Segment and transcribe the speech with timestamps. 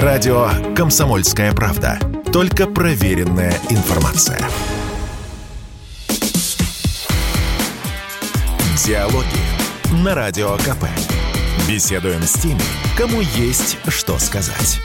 [0.00, 1.98] Радио «Комсомольская правда».
[2.32, 4.40] Только проверенная информация.
[8.86, 10.86] Диалоги на Радио КП.
[11.68, 12.58] Беседуем с теми,
[12.96, 14.80] кому есть что сказать.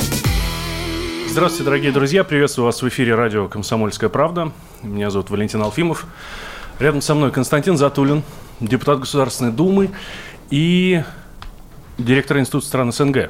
[1.30, 2.26] Здравствуйте, дорогие друзья.
[2.26, 4.52] Приветствую вас в эфире радио «Комсомольская правда».
[4.84, 6.06] Меня зовут Валентин Алфимов.
[6.80, 8.24] Рядом со мной Константин Затулин,
[8.60, 9.90] депутат Государственной Думы
[10.50, 11.02] и
[11.98, 13.30] директор Института стран СНГ.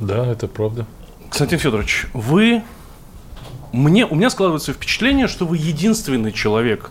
[0.00, 0.86] Да, это правда.
[1.24, 2.62] Константин Федорович, вы...
[3.72, 6.90] Мне, у меня складывается впечатление, что вы единственный человек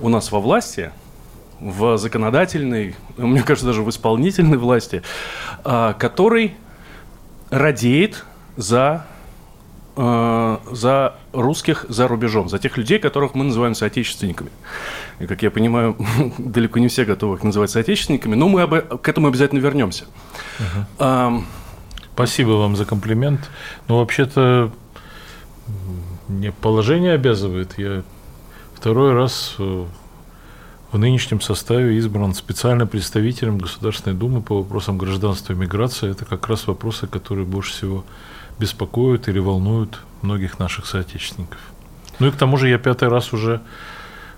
[0.00, 0.90] у нас во власти,
[1.60, 5.02] в законодательной, мне кажется, даже в исполнительной власти,
[5.64, 6.54] а, который
[7.50, 8.24] радеет
[8.56, 9.06] за,
[9.96, 14.50] а, за русских за рубежом, за тех людей, которых мы называем соотечественниками.
[15.18, 15.96] И, как я понимаю,
[16.38, 20.04] далеко не все готовы их называть соотечественниками, но мы об, к этому обязательно вернемся.
[20.98, 21.44] Uh-huh.
[22.16, 23.50] Спасибо вам за комплимент.
[23.88, 24.72] Но вообще-то
[26.28, 27.76] мне положение обязывает.
[27.76, 28.04] Я
[28.72, 29.84] второй раз э,
[30.92, 36.10] в нынешнем составе избран специальным представителем Государственной Думы по вопросам гражданства и миграции.
[36.10, 38.02] Это как раз вопросы, которые больше всего
[38.58, 41.60] беспокоят или волнуют многих наших соотечественников.
[42.18, 43.60] Ну и к тому же я пятый раз уже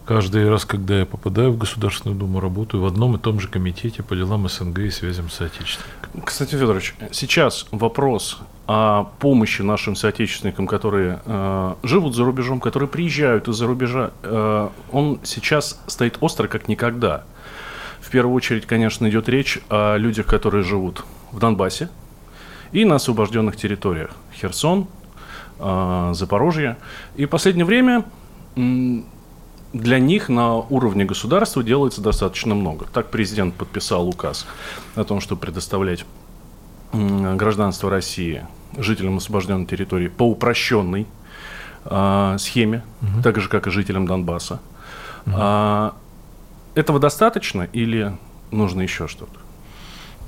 [0.09, 4.03] Каждый раз, когда я попадаю в Государственную Думу, работаю в одном и том же комитете
[4.03, 6.23] по делам СНГ и связям с соотечественниками.
[6.25, 13.49] Кстати, Федорович, сейчас вопрос о помощи нашим соотечественникам, которые э, живут за рубежом, которые приезжают
[13.49, 17.25] из-за рубежа, э, он сейчас стоит остро как никогда.
[18.01, 21.91] В первую очередь, конечно, идет речь о людях, которые живут в Донбассе
[22.73, 24.13] и на освобожденных территориях.
[24.41, 24.87] Херсон,
[25.59, 26.79] э, Запорожье.
[27.17, 28.07] И в последнее время
[29.73, 32.87] для них на уровне государства делается достаточно много.
[32.93, 34.47] Так президент подписал указ
[34.95, 36.05] о том, чтобы предоставлять
[36.93, 41.07] гражданство России жителям освобожденной территории по упрощенной
[41.85, 43.23] э, схеме, угу.
[43.23, 44.61] так же, как и жителям Донбасса.
[45.27, 45.35] Угу.
[45.37, 45.95] А,
[46.75, 48.17] этого достаточно или
[48.51, 49.39] нужно еще что-то?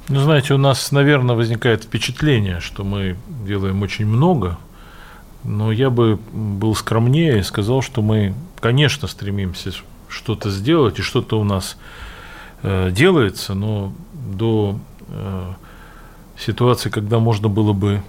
[0.09, 3.16] Ну, знаете, у нас, наверное, возникает впечатление, что мы
[3.47, 4.59] делаем очень много–
[5.44, 9.72] но я бы был скромнее и сказал, что мы, конечно, стремимся
[10.08, 11.76] что-то сделать, и что-то у нас
[12.62, 14.78] э, делается, но до
[15.08, 15.52] э,
[16.38, 18.02] ситуации, когда можно было бы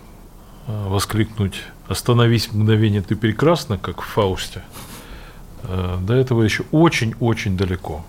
[0.67, 4.63] э, воскликнуть «Остановись мгновение, ты прекрасна», как в Фаусте,
[5.63, 8.03] э, до этого еще очень-очень далеко.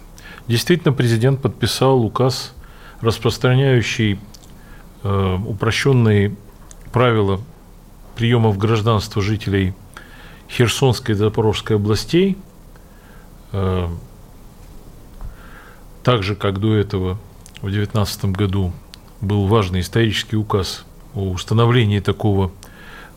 [0.48, 2.54] Действительно, президент подписал указ,
[3.00, 4.18] распространяющий
[5.02, 6.34] э, упрощенные
[6.92, 7.40] правила
[8.22, 9.74] приема в гражданство жителей
[10.48, 12.38] Херсонской и Запорожской областей,
[13.50, 13.88] э,
[16.04, 17.18] так же, как до этого
[17.62, 18.72] в 2019 году
[19.20, 20.84] был важный исторический указ
[21.16, 22.52] о установлении такого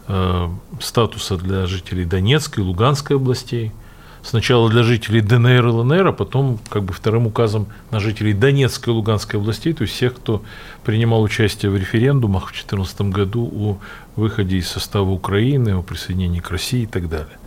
[0.08, 0.50] э,
[0.80, 3.72] статуса для жителей Донецкой и Луганской областей–
[4.26, 8.94] сначала для жителей ДНР и ЛНР, а потом как бы вторым указом на жителей Донецкой
[8.94, 10.42] и Луганской областей, то есть всех, кто
[10.84, 13.78] принимал участие в референдумах в 2014 году о
[14.16, 17.38] выходе из состава Украины, о присоединении к России и так далее.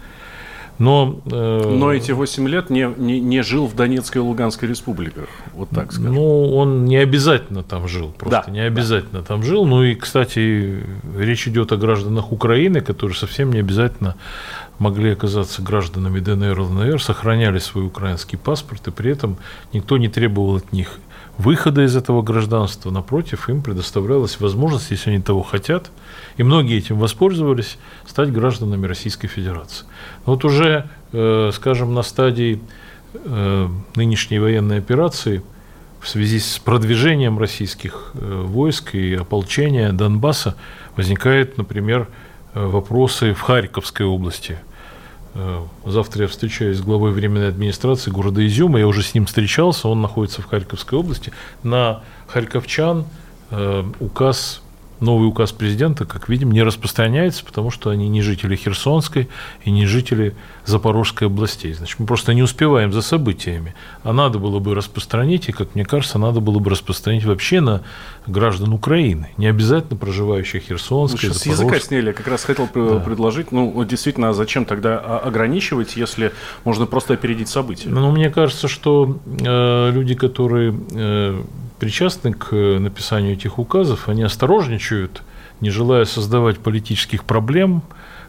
[0.78, 5.28] Но, э, Но эти 8 лет не, не, не жил в Донецкой и Луганской республиках,
[5.54, 6.14] вот так скажем.
[6.14, 9.26] Ну, он не обязательно там жил, просто да, не обязательно да.
[9.26, 9.66] там жил.
[9.66, 10.84] Ну и, кстати,
[11.16, 14.14] речь идет о гражданах Украины, которые совсем не обязательно
[14.78, 19.36] могли оказаться гражданами ДНР и ЛНР, сохраняли свой украинский паспорт, и при этом
[19.72, 21.00] никто не требовал от них
[21.38, 22.90] выхода из этого гражданства.
[22.90, 25.90] Напротив, им предоставлялась возможность, если они того хотят,
[26.36, 29.86] и многие этим воспользовались, стать гражданами Российской Федерации.
[30.26, 32.60] Вот уже, э, скажем, на стадии
[33.14, 35.42] э, нынешней военной операции
[36.00, 40.56] в связи с продвижением российских э, войск и ополчения Донбасса
[40.96, 42.08] возникают, например,
[42.54, 44.67] вопросы в Харьковской области– Э,
[45.86, 48.78] завтра я встречаюсь с главой временной администрации города Изюма.
[48.78, 49.88] Я уже с ним встречался.
[49.88, 51.32] Он находится в Харьковской области.
[51.62, 53.04] На харьковчан
[53.50, 54.62] э, указ
[55.00, 59.28] новый указ президента, как видим, не распространяется, потому что они не жители Херсонской
[59.64, 60.34] и не жители
[60.64, 61.72] Запорожской областей.
[61.72, 63.74] Значит, мы просто не успеваем за событиями.
[64.02, 67.82] А надо было бы распространить, и, как мне кажется, надо было бы распространить вообще на
[68.26, 73.00] граждан Украины, не обязательно проживающих Херсонской, ну, С языка сняли, как раз хотел да.
[73.00, 76.32] предложить, ну, действительно, а зачем тогда ограничивать, если
[76.64, 77.88] можно просто опередить события?
[77.88, 81.42] Ну, мне кажется, что э, люди, которые э,
[81.78, 85.22] причастны к написанию этих указов, они осторожничают,
[85.60, 87.82] не желая создавать политических проблем,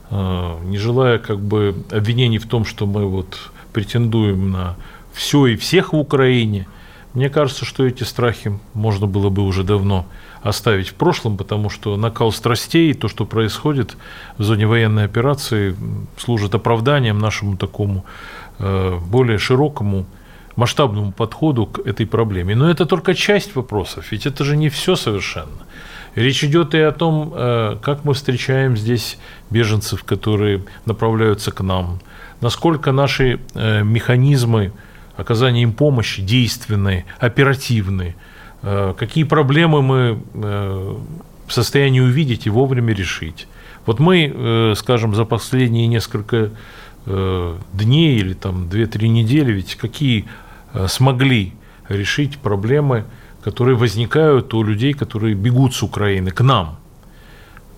[0.09, 4.75] э, не желая как бы обвинений в том, что мы вот претендуем на
[5.13, 6.67] все и всех в Украине.
[7.13, 10.05] Мне кажется, что эти страхи можно было бы уже давно
[10.41, 13.97] оставить в прошлом, потому что накал страстей, то, что происходит
[14.37, 15.75] в зоне военной операции,
[16.17, 18.05] служит оправданием нашему такому
[18.59, 20.05] э, более широкому
[20.59, 22.55] масштабному подходу к этой проблеме.
[22.55, 25.65] Но это только часть вопросов, ведь это же не все совершенно.
[26.15, 29.17] Речь идет и о том, э, как мы встречаем здесь
[29.49, 31.99] беженцев, которые направляются к нам,
[32.41, 34.71] насколько наши э, механизмы
[35.15, 38.15] оказания им помощи действенные, оперативные,
[38.63, 40.19] э, какие проблемы мы
[41.47, 43.47] в состоянии увидеть и вовремя решить.
[43.85, 46.51] Вот мы, скажем, за последние несколько
[47.73, 50.25] дней или там 2-3 недели, ведь какие
[50.87, 51.53] смогли
[51.89, 53.05] решить проблемы
[53.41, 56.77] которые возникают у людей, которые бегут с Украины к нам.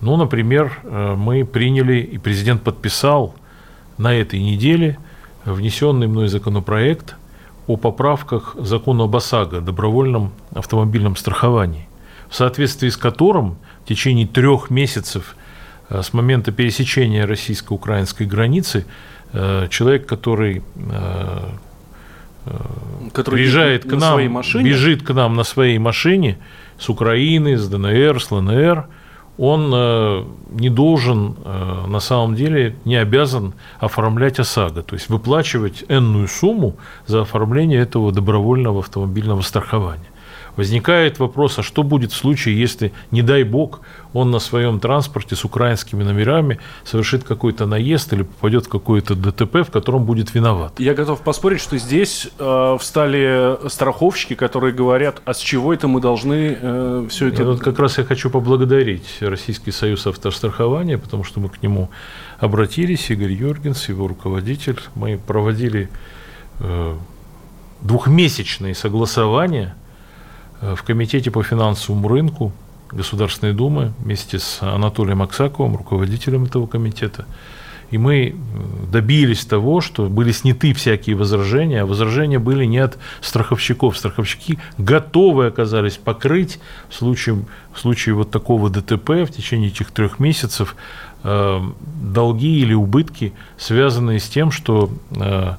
[0.00, 3.34] Ну, например, э, мы приняли, и президент подписал
[3.98, 4.98] на этой неделе
[5.44, 7.14] внесенный мной законопроект
[7.66, 11.88] о поправках закона об ОСАГО, добровольном автомобильном страховании,
[12.28, 15.36] в соответствии с которым в течение трех месяцев
[15.88, 18.84] э, с момента пересечения российско-украинской границы
[19.32, 20.62] э, человек, который
[23.12, 24.18] который приезжает к нам,
[24.62, 26.38] бежит к нам на своей машине
[26.78, 28.86] с Украины, с ДНР, с ЛНР,
[29.38, 35.84] он э, не должен, э, на самом деле, не обязан оформлять ОСАГО, то есть выплачивать
[35.88, 40.10] энную сумму за оформление этого добровольного автомобильного страхования.
[40.56, 43.80] Возникает вопрос, а что будет в случае, если, не дай бог,
[44.12, 49.66] он на своем транспорте с украинскими номерами совершит какой-то наезд или попадет в какое-то ДТП,
[49.66, 50.78] в котором будет виноват?
[50.78, 56.02] Я готов поспорить, что здесь э, встали страховщики, которые говорят, а с чего это мы
[56.02, 57.42] должны э, все это...
[57.42, 61.88] И вот как раз я хочу поблагодарить Российский союз автострахования, потому что мы к нему
[62.38, 64.78] обратились, Игорь Юргенс, его руководитель.
[64.96, 65.88] Мы проводили
[66.60, 66.94] э,
[67.80, 69.76] двухмесячные согласования–
[70.62, 72.52] в Комитете по финансовому рынку
[72.92, 77.26] Государственной Думы вместе с Анатолием Аксаковым, руководителем этого комитета.
[77.90, 78.32] И мы э,
[78.90, 83.98] добились того, что были сняты всякие возражения, а возражения были не от страховщиков.
[83.98, 87.44] Страховщики готовы оказались покрыть в случае,
[87.74, 90.74] в случае вот такого ДТП в течение этих трех месяцев
[91.22, 91.60] э,
[92.00, 95.56] долги или убытки, связанные с тем, что э, Э,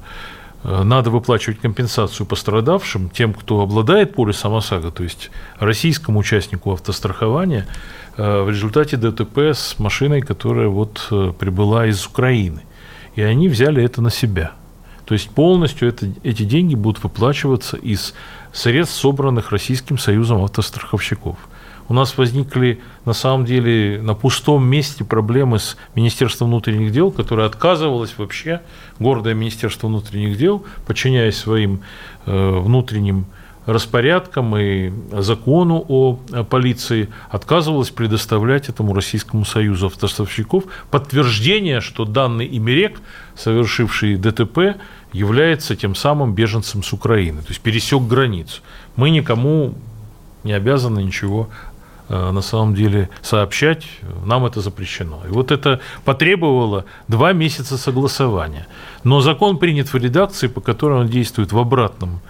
[0.64, 7.66] надо выплачивать компенсацию пострадавшим, тем, кто обладает полисом ОСАГО, то есть российскому участнику автострахования,
[8.16, 12.62] э, в результате ДТП с машиной, которая вот э, прибыла из Украины.
[13.14, 14.52] И они взяли это на себя.
[15.04, 18.14] То есть полностью это, эти деньги будут выплачиваться из
[18.52, 21.36] средств, собранных Российским союзом автостраховщиков–
[21.88, 27.46] у нас возникли на самом деле на пустом месте проблемы с Министерством внутренних дел, которое
[27.46, 28.62] отказывалось вообще,
[28.98, 31.80] гордое Министерство внутренних дел, подчиняясь своим
[32.26, 33.26] э, внутренним
[33.66, 36.18] распорядкам и закону о
[36.50, 43.00] полиции отказывалось предоставлять этому Российскому Союзу автоставщиков подтверждение, что данный Имерек,
[43.34, 44.76] совершивший ДТП,
[45.12, 48.60] является тем самым беженцем с Украины, то есть пересек границу.
[48.96, 49.74] Мы никому
[50.42, 51.48] не обязаны ничего
[52.08, 53.86] на самом деле сообщать,
[54.26, 55.22] нам это запрещено.
[55.26, 58.66] И вот это потребовало два месяца согласования.
[59.04, 62.20] Но закон принят в редакции, по которой он действует в обратном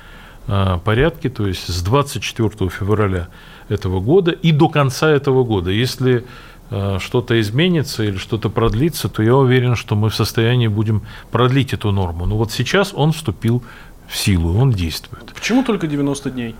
[0.46, 3.28] э, порядке, то есть с 24 февраля
[3.68, 5.70] этого года и до конца этого года.
[5.70, 6.24] Если
[6.70, 11.72] э, что-то изменится или что-то продлится, то я уверен, что мы в состоянии будем продлить
[11.72, 12.26] эту норму.
[12.26, 13.62] Но вот сейчас он вступил
[14.08, 15.32] в силу, он действует.
[15.34, 16.54] Почему только 90 дней?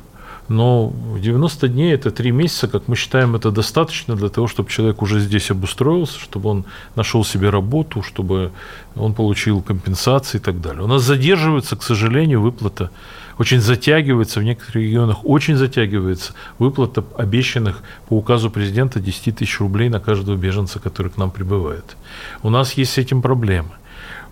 [0.49, 5.01] Но 90 дней– это 3 месяца, как мы считаем, это достаточно для того, чтобы человек
[5.01, 6.65] уже здесь обустроился, чтобы он
[6.97, 8.53] нашел себе работу, чтобы
[8.95, 10.83] он получил компенсации и так далее.
[10.83, 12.91] У нас задерживается, к сожалению, выплата,
[13.39, 19.89] очень затягивается, в некоторых регионах очень затягивается выплата обещанных по указу президента 10 тысяч рублей
[19.89, 21.97] на каждого беженца, который к нам прибывает.
[22.43, 23.71] У нас есть с этим проблемы.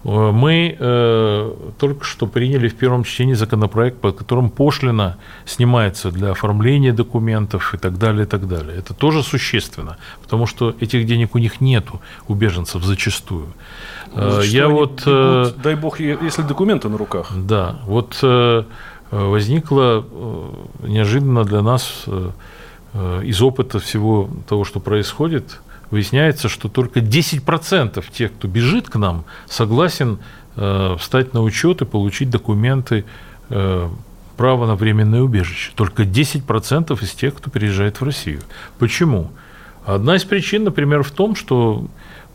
[0.05, 6.31] Э, мы э, только что приняли в первом чтении законопроект, по которому пошлина снимается для
[6.33, 8.77] оформления документов и так далее, и так далее.
[8.79, 13.47] Это тоже существенно, потому что этих денег у них нету, у беженцев зачастую.
[14.15, 17.33] Ну, э, Я вот, э, бегут, дай бог, если документы на руках.
[17.37, 18.65] Да, вот э,
[19.11, 20.05] возникло
[20.83, 22.07] неожиданно для нас
[23.23, 25.61] из опыта всего того, что происходит–
[25.93, 30.19] выясняется, что только 10% тех, кто бежит к нам, согласен
[30.57, 33.05] э, встать на учет и получить документы
[33.51, 33.89] э,
[34.37, 35.71] права на временное убежище.
[35.77, 38.41] Только 10% из тех, кто приезжает в Россию.
[38.79, 39.31] Почему?
[39.85, 41.87] Одна из причин, например, в том, что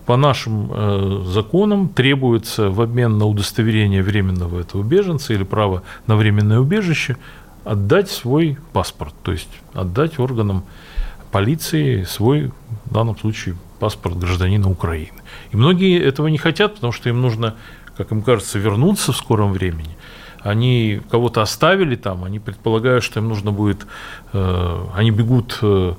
[0.06, 6.16] по нашим э, законам требуется в обмен на удостоверение временного этого беженца или право на
[6.16, 7.18] временное убежище
[7.66, 10.64] отдать свой паспорт, то есть отдать органам
[11.38, 12.52] полиции свой,
[12.86, 15.22] в данном случае, паспорт гражданина Украины.
[15.52, 17.54] И многие этого не хотят, потому что им нужно,
[17.96, 19.96] как им кажется, вернуться в скором времени.
[20.42, 23.86] Они кого-то оставили там, они предполагают, что им нужно будет,
[24.34, 25.94] э, они бегут э,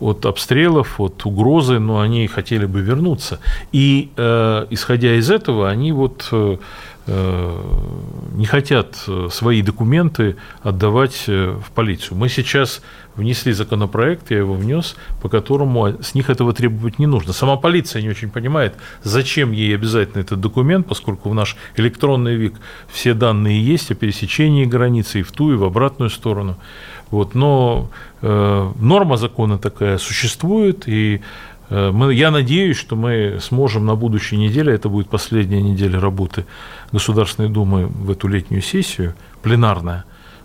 [0.00, 3.38] от обстрелов, от угрозы, но они хотели бы вернуться.
[3.72, 6.56] И э, исходя из этого, они вот э,
[7.10, 12.16] не хотят э, свои документы отдавать э, в полицию.
[12.16, 12.82] Мы сейчас
[13.16, 17.32] внесли законопроект, я его внес, по которому с них этого требовать не нужно.
[17.32, 22.54] Сама полиция не очень понимает, зачем ей обязательно этот документ, поскольку в наш электронный век
[22.88, 26.56] все данные есть о пересечении границы и в ту, и в обратную сторону.
[27.10, 27.90] Вот, но
[28.22, 31.20] э, норма закона такая существует, и э,
[31.70, 36.44] мы, я надеюсь, что мы сможем на будущей неделе, это будет последняя неделя работы
[36.92, 40.04] Государственной Думы в эту летнюю сессию, пленарная,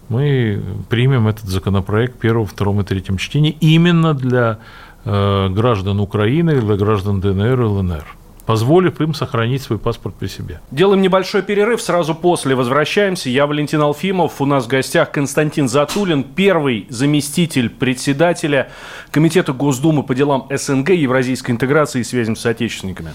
[0.09, 4.59] мы примем этот законопроект первом, втором и третьем чтении именно для
[5.03, 8.05] э, граждан Украины, для граждан ДНР и ЛНР
[8.45, 10.61] позволив им сохранить свой паспорт при себе.
[10.71, 13.29] Делаем небольшой перерыв, сразу после возвращаемся.
[13.29, 18.69] Я Валентин Алфимов, у нас в гостях Константин Затулин, первый заместитель председателя
[19.11, 23.13] Комитета Госдумы по делам СНГ, Евразийской интеграции и связям с соотечественниками.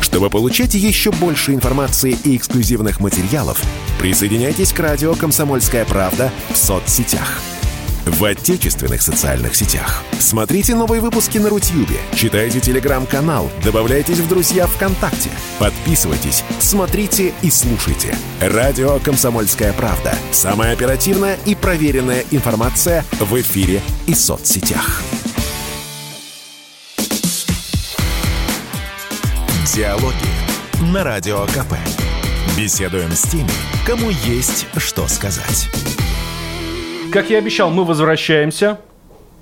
[0.00, 3.62] Чтобы получать еще больше информации и эксклюзивных материалов,
[4.00, 7.40] присоединяйтесь к радио «Комсомольская правда» в соцсетях.
[8.06, 10.04] В отечественных социальных сетях.
[10.20, 18.16] Смотрите новые выпуски на Рутьюбе, читайте телеграм-канал, добавляйтесь в друзья ВКонтакте, подписывайтесь, смотрите и слушайте.
[18.40, 20.14] Радио «Комсомольская правда».
[20.30, 25.02] Самая оперативная и проверенная информация в эфире и соцсетях.
[29.74, 30.14] Диалоги
[30.92, 31.74] на Радио КП.
[32.56, 33.50] Беседуем с теми,
[33.84, 35.68] кому есть что сказать.
[37.16, 38.78] Как я обещал, мы возвращаемся.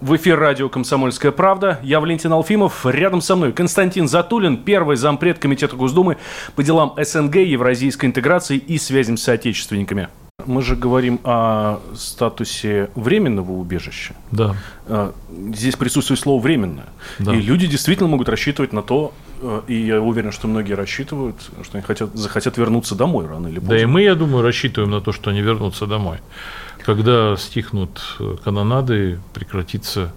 [0.01, 1.81] В эфир радио «Комсомольская правда».
[1.83, 2.87] Я Валентин Алфимов.
[2.87, 6.17] Рядом со мной Константин Затулин, первый зампред Комитета Госдумы
[6.55, 10.07] по делам СНГ, евразийской интеграции и связям с соотечественниками.
[10.47, 14.15] Мы же говорим о статусе временного убежища.
[14.31, 14.55] Да.
[14.87, 15.13] А,
[15.53, 16.87] здесь присутствует слово «временное».
[17.19, 17.35] Да.
[17.35, 19.13] И люди действительно могут рассчитывать на то,
[19.43, 23.59] э, и я уверен, что многие рассчитывают, что они хотят, захотят вернуться домой рано или
[23.59, 23.75] поздно.
[23.75, 26.19] Да и мы, я думаю, рассчитываем на то, что они вернутся домой.
[26.85, 28.01] Когда стихнут
[28.45, 30.13] канонады, прекратится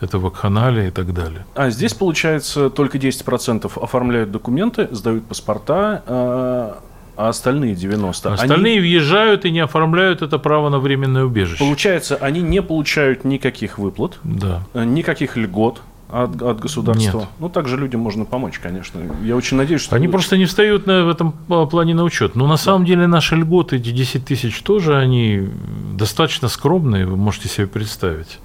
[0.00, 1.46] это вакханалия и так далее.
[1.54, 6.82] А здесь, получается, только 10% оформляют документы, сдают паспорта, а
[7.14, 8.32] а остальные 90?
[8.32, 8.80] Остальные они...
[8.80, 11.58] въезжают и не оформляют это право на временное убежище.
[11.58, 14.62] Получается, они не получают никаких выплат, да.
[14.74, 17.20] никаких льгот от, от государства.
[17.20, 17.28] Нет.
[17.38, 19.00] Ну, также людям можно помочь, конечно.
[19.24, 19.96] Я очень надеюсь, что...
[19.96, 22.34] Они просто не встают на, в этом плане на учет.
[22.36, 22.56] Но на да.
[22.58, 25.48] самом деле наши льготы, эти 10 тысяч, тоже они
[25.94, 28.38] достаточно скромные, вы можете себе представить.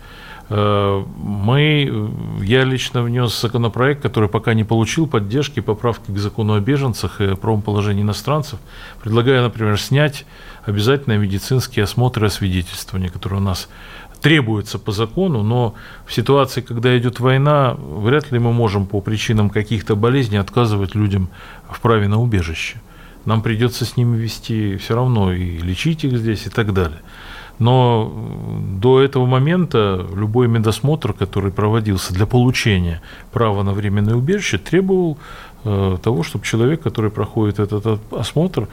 [0.49, 2.09] Э, мы,
[2.41, 7.35] я лично внес законопроект, который пока не получил поддержки, поправки к закону о беженцах и
[7.35, 8.59] правом положении иностранцев.
[9.01, 10.25] Предлагаю, например, снять
[10.65, 13.67] обязательные медицинские осмотры и освидетельствования, которые у нас
[14.21, 19.49] требуются по закону, но в ситуации, когда идет война, вряд ли мы можем по причинам
[19.49, 21.29] каких-то болезней отказывать людям
[21.69, 22.81] в праве на убежище.
[23.25, 27.01] Нам придется с ними вести все равно и лечить их здесь и так далее.
[27.59, 28.13] Но
[28.79, 35.17] до этого момента любой медосмотр, который проводился для получения права на временное убежище, требовал
[35.63, 38.67] э, того, чтобы человек, который проходит этот осмотр,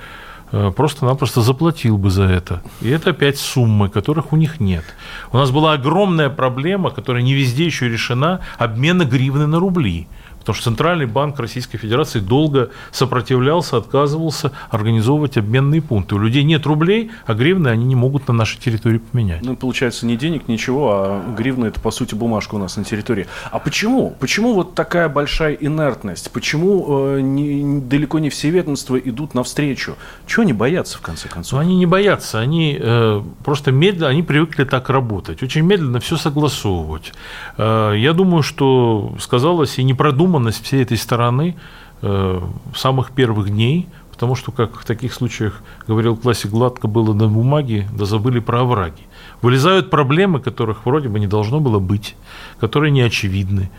[0.77, 2.63] просто-напросто заплатил бы за это.
[2.81, 4.85] И это опять суммы, которых у них нет.
[5.33, 10.07] У нас была огромная проблема, которая не везде еще решена, обмена гривны на рубли.
[10.45, 16.17] Потому что Центральный банк Российской Федерации долго сопротивлялся, отказывался организовывать обменные пункты.
[16.17, 19.41] У людей нет рублей, а гривны они не могут на нашей территории поменять.
[19.43, 23.27] Ну, получается, не денег, ничего, а гривна– это, по сути, бумажка у нас на территории.
[23.51, 24.15] А почему?
[24.21, 26.31] Почему вот такая большая инертность?
[26.31, 29.97] Почему э, не, далеко не все ведомства идут навстречу?
[30.27, 31.55] Чего они боятся, в конце концов?
[31.55, 36.19] Ну, они не боятся, они э, просто медленно, они привыкли так работать, очень медленно все
[36.19, 37.15] согласовывать.
[37.57, 41.55] Э, я думаю, что сказалось и не продумано продуманность всей этой стороны
[42.03, 42.41] э,
[42.75, 47.87] самых первых дней, потому что, как в таких случаях говорил классик, гладко было на бумаге,
[47.93, 49.03] да забыли про овраги.
[49.43, 52.17] Вылезают проблемы, которых вроде бы не должно было быть,
[52.61, 53.71] которые не очевидны.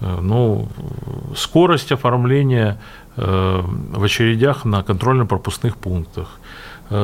[0.00, 0.68] Э, ну,
[1.36, 2.78] скорость оформления
[3.16, 6.28] э, в очередях на контрольно-пропускных пунктах.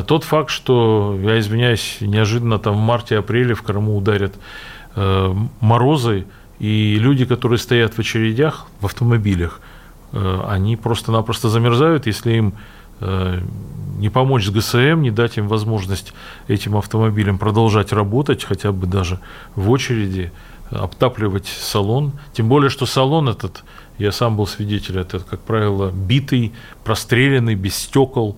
[0.07, 4.35] Тот факт, что, я извиняюсь, неожиданно там в марте-апреле в Крыму ударят
[5.61, 6.25] морозы,
[6.59, 9.61] и люди, которые стоят в очередях в автомобилях,
[10.13, 12.55] э, они просто-напросто замерзают, если им
[13.01, 13.41] э,
[13.99, 16.13] не помочь с ГСМ, не дать им возможность
[16.49, 19.21] этим автомобилям продолжать работать, хотя бы даже
[19.55, 20.33] в очереди,
[20.71, 22.13] обтапливать салон.
[22.33, 23.65] Тем более, что салон этот,
[23.97, 26.53] я сам был свидетелем, это, как правило, битый,
[26.85, 28.37] простреленный, без стекол.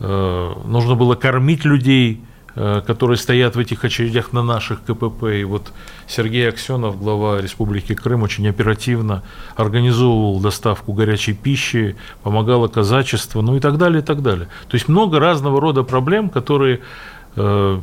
[0.00, 2.22] Э, нужно было кормить людей,
[2.54, 5.24] Э, которые стоят в этих очередях на наших КПП.
[5.40, 5.72] И вот
[6.14, 9.22] Сергей Аксенов, глава Республики Крым, очень оперативно
[9.56, 14.48] организовывал доставку горячей пищи, помогало казачество, ну и так далее, и так далее.
[14.68, 16.80] То есть много разного рода проблем, которые
[17.36, 17.80] э,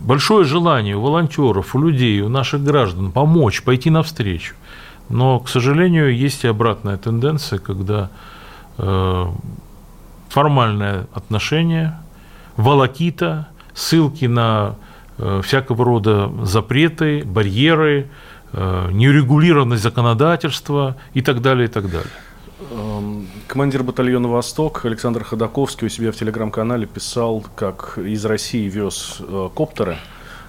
[0.00, 4.54] большое желание у волонтеров, у людей, у наших граждан помочь, пойти навстречу.
[5.08, 8.10] Но, к сожалению, есть и обратная тенденция, когда
[8.76, 9.26] э,
[10.28, 11.98] формальное отношение–
[12.56, 14.76] волокита, ссылки на
[15.42, 18.08] всякого рода запреты, барьеры,
[18.52, 22.10] э, неурегулированность законодательства и так далее, и так далее.
[22.70, 29.18] Эм, командир батальона «Восток» Александр Ходаковский у себя в телеграм-канале писал, как из России вез
[29.20, 29.98] э, коптеры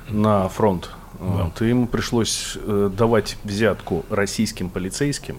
[0.10, 0.90] на фронт.
[1.20, 1.26] Да.
[1.26, 5.38] Вот, и ему пришлось давать взятку российским полицейским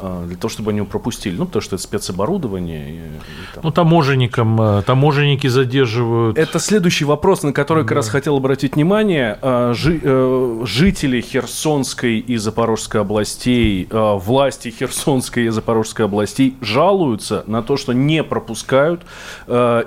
[0.00, 1.36] для того, чтобы они его пропустили.
[1.36, 2.90] Ну, потому что это спецоборудование.
[2.90, 3.64] И, и там.
[3.64, 6.38] Ну, таможенникам, э, таможенники задерживают.
[6.38, 7.88] Это следующий вопрос, на который да.
[7.88, 9.38] как раз хотел обратить внимание.
[9.74, 17.76] Жи, э, жители Херсонской и Запорожской областей, власти Херсонской и Запорожской областей жалуются на то,
[17.76, 19.02] что не пропускают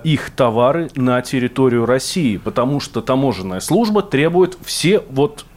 [0.03, 5.45] их товары на территорию России, потому что таможенная служба требует все вот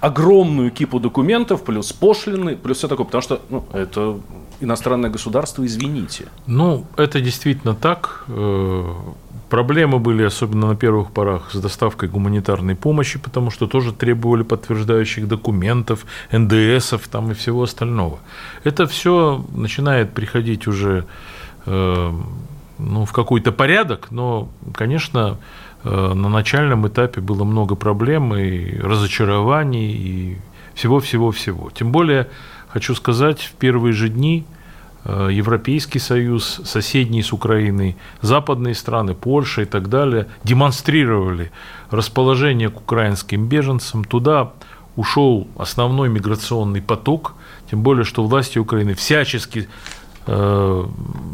[0.00, 4.20] огромную кипу документов, плюс пошлины, плюс все такое, потому что ну, это
[4.60, 6.24] иностранное государство, извините.
[6.46, 8.24] Ну, это действительно так.
[8.28, 8.84] Э,
[9.48, 15.28] проблемы были, особенно на первых порах, с доставкой гуманитарной помощи, потому что тоже требовали подтверждающих
[15.28, 18.18] документов, НДСов там и всего остального.
[18.64, 21.04] Это все начинает приходить уже
[21.66, 22.12] э,
[22.78, 25.36] ну, в какой-то порядок, но, конечно, Э,
[25.84, 30.38] на начальном этапе было много проблем и разочарований, и
[30.74, 31.70] всего-всего-всего.
[31.70, 32.28] Тем более,
[32.68, 34.44] хочу сказать, в первые же дни
[35.04, 41.50] э, Европейский Союз, соседние с Украиной, западные страны, Польша и так далее демонстрировали
[41.90, 44.04] расположение к украинским беженцам.
[44.04, 44.52] Туда
[44.96, 47.34] ушел основной миграционный поток,
[47.70, 49.66] тем более, что власти Украины всячески э,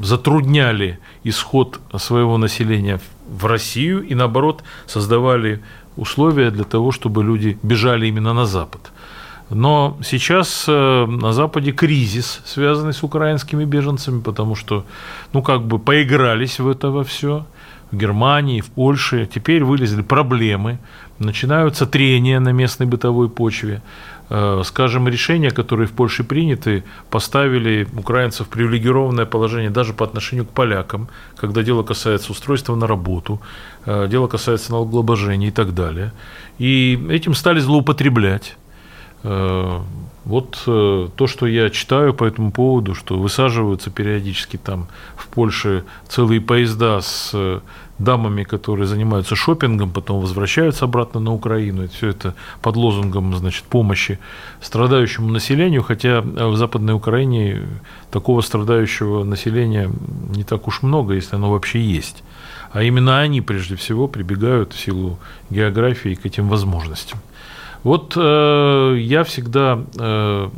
[0.03, 5.61] затрудняли исход своего населения в Россию и, наоборот, создавали
[5.97, 8.93] условия для того, чтобы люди бежали именно на Запад.
[9.51, 14.85] Но сейчас э, на Западе кризис, связанный с украинскими беженцами, потому что,
[15.33, 17.45] ну, как бы поигрались в это во все
[17.91, 19.29] в Германии, в Польше.
[19.35, 20.79] Теперь вылезли проблемы,
[21.19, 23.81] начинаются трения на местной бытовой почве.
[24.31, 30.45] Э, скажем, решения, которые в Польше приняты, поставили украинцев в привилегированное положение даже по отношению
[30.45, 33.41] к полякам, когда дело касается устройства на работу,
[33.87, 36.13] э, дело касается налогообложения и так далее.
[36.59, 38.57] И этим стали злоупотреблять.
[39.23, 39.81] Э,
[40.25, 46.43] вот то, что я читаю по этому поводу, что высаживаются периодически там в Польше целые
[46.43, 47.63] поезда с
[47.99, 51.85] дамами, которые занимаются шопингом, потом возвращаются обратно на Украину.
[51.85, 54.19] И все это под лозунгом значит, помощи
[54.61, 57.63] страдающему населению, хотя в Западной Украине
[58.11, 59.91] такого страдающего населения
[60.35, 62.23] не так уж много, если оно вообще есть.
[62.73, 65.19] А именно они, прежде всего, прибегают в силу
[65.51, 67.19] географии к этим возможностям.
[67.83, 70.49] Вот э, я всегда э,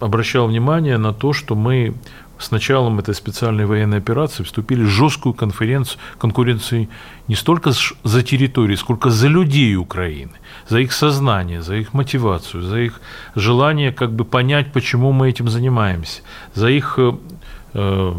[0.00, 1.94] обращал внимание на то, что мы
[2.38, 6.88] с началом этой специальной военной операции вступили в жесткую конференцию, конкуренцию
[7.28, 7.72] не столько
[8.04, 10.32] за территории, сколько за людей Украины,
[10.68, 13.00] за их сознание, за их мотивацию, за их
[13.34, 16.22] желание как бы понять, почему мы этим занимаемся,
[16.54, 17.12] за их э,
[17.74, 18.14] э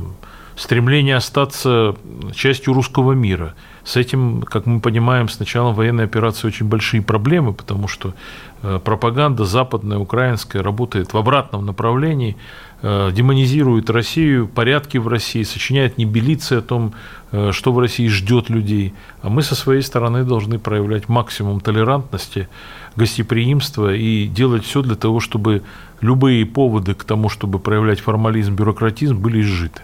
[0.58, 1.95] стремление остаться
[2.34, 3.53] частью русского мира.
[3.84, 8.15] С этим, как мы понимаем, с началом военной операции очень большие проблемы, потому что
[8.63, 12.36] э, пропаганда западная, украинская работает в обратном направлении–
[12.82, 16.94] демонизирует Россию, порядки в России, сочиняет небелицы о том,
[17.32, 18.94] э, что в России ждет людей.
[19.22, 22.48] А мы со своей стороны должны проявлять максимум толерантности,
[22.96, 25.63] гостеприимства и делать все для того, чтобы
[26.02, 29.82] любые поводы к тому, чтобы проявлять формализм, бюрократизм, были изжиты.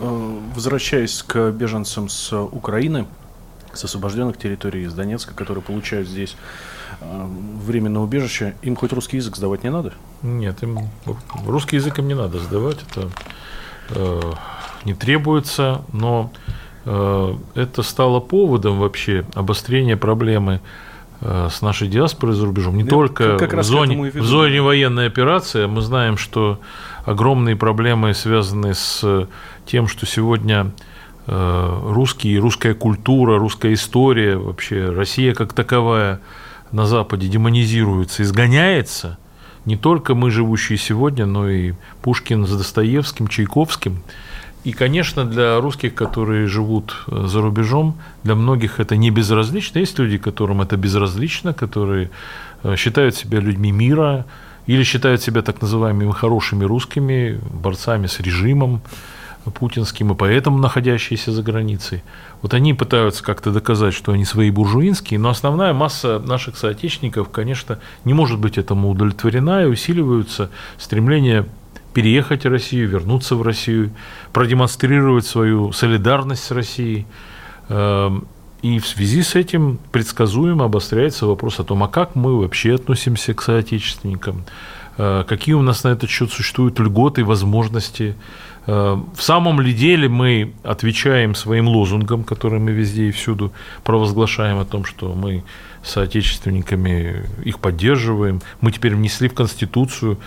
[0.00, 3.06] Э, возвращаясь к беженцам с Украины,
[3.72, 6.36] с освобожденных территорий, из Донецка, которые получают здесь
[7.00, 7.26] Э,
[7.64, 9.92] временное убежище, им хоть русский язык сдавать не надо?
[10.22, 10.78] Нет, им
[11.46, 13.08] русский язык им не надо сдавать, это
[13.90, 14.32] э,
[14.84, 16.32] не требуется, но
[16.84, 20.60] э, это стало поводом вообще обострения проблемы
[21.20, 22.76] э, с нашей диаспорой за рубежом.
[22.76, 26.60] Не Я только как в, зоне, в зоне военной операции, мы знаем, что
[27.04, 29.26] огромные проблемы связаны с
[29.66, 30.72] тем, что сегодня
[31.26, 36.20] русские, русская культура, русская история, вообще Россия как таковая
[36.72, 39.18] на Западе демонизируется, изгоняется,
[39.64, 41.72] не только мы, живущие сегодня, но и
[42.02, 44.02] Пушкин с Достоевским, Чайковским.
[44.64, 49.80] И, конечно, для русских, которые живут э, за рубежом, для многих это не безразлично.
[49.80, 52.10] Есть люди, которым это безразлично, которые
[52.62, 54.24] э, считают себя людьми мира
[54.66, 58.82] или считают себя так называемыми хорошими русскими, борцами с режимом
[59.50, 62.02] путинским и поэтому находящиеся за границей.
[62.42, 67.78] Вот они пытаются как-то доказать, что они свои буржуинские, но основная масса наших соотечественников, конечно,
[68.04, 71.46] не может быть этому удовлетворена и усиливаются стремление
[71.92, 73.90] переехать в Россию, вернуться в Россию,
[74.32, 77.06] продемонстрировать свою солидарность с Россией.
[77.68, 78.26] Эм,
[78.62, 83.34] и в связи с этим предсказуемо обостряется вопрос о том, а как мы вообще относимся
[83.34, 84.44] к соотечественникам,
[84.98, 88.16] э, какие у нас на этот счет существуют льготы, возможности.
[88.66, 93.52] Э, в самом ли деле мы отвечаем своим лозунгам, которые мы везде и всюду
[93.84, 95.44] провозглашаем о том, что мы
[95.82, 98.40] соотечественниками их поддерживаем.
[98.60, 100.18] Мы теперь внесли в Конституцию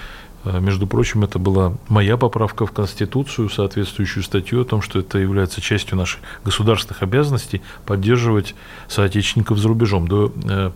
[0.45, 5.17] а, между прочим, это была моя поправка в Конституцию, соответствующую статью о том, что это
[5.17, 8.55] является частью наших государственных обязанностей поддерживать
[8.87, 10.07] соотечественников за рубежом.
[10.07, 10.71] До э,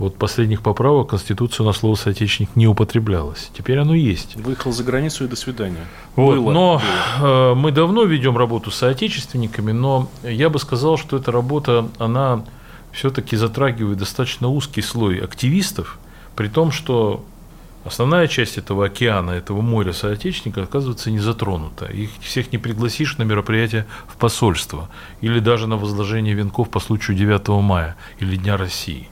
[0.00, 3.50] вот последних поправок Конституцию на слово «соотечественник» не употреблялось.
[3.56, 4.34] Теперь оно есть.
[4.34, 5.86] Выехал за границу и до свидания.
[6.16, 6.82] Вот, было, но
[7.20, 7.52] было.
[7.52, 12.46] Э, мы давно ведем работу с соотечественниками, но я бы сказал, что эта работа, она
[12.92, 15.98] все-таки затрагивает достаточно узкий слой активистов,
[16.34, 17.22] при том, что
[17.82, 21.86] Основная часть этого океана, этого моря соотечественников оказывается не затронута.
[21.86, 24.90] Их всех не пригласишь на мероприятие в посольство
[25.22, 29.08] или даже на возложение венков по случаю 9 мая или Дня России.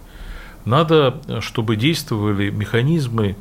[0.68, 3.36] Надо, чтобы действовали механизмы,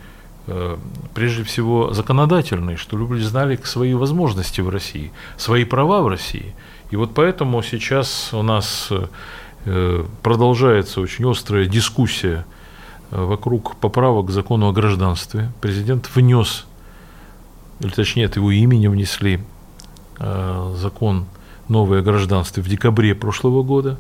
[0.48, 0.78] э,
[1.14, 6.56] прежде всего законодательные, что люди знали свои возможности в России, свои права в России.
[6.92, 8.90] И вот поэтому сейчас у нас
[9.66, 12.46] э, продолжается очень острая дискуссия
[13.12, 15.52] Э, вокруг поправок к закону о гражданстве.
[15.62, 16.66] Президент внес,
[17.80, 19.42] или точнее от его имени внесли
[20.20, 21.26] закон
[21.68, 24.00] новое гражданство в декабре прошлого года.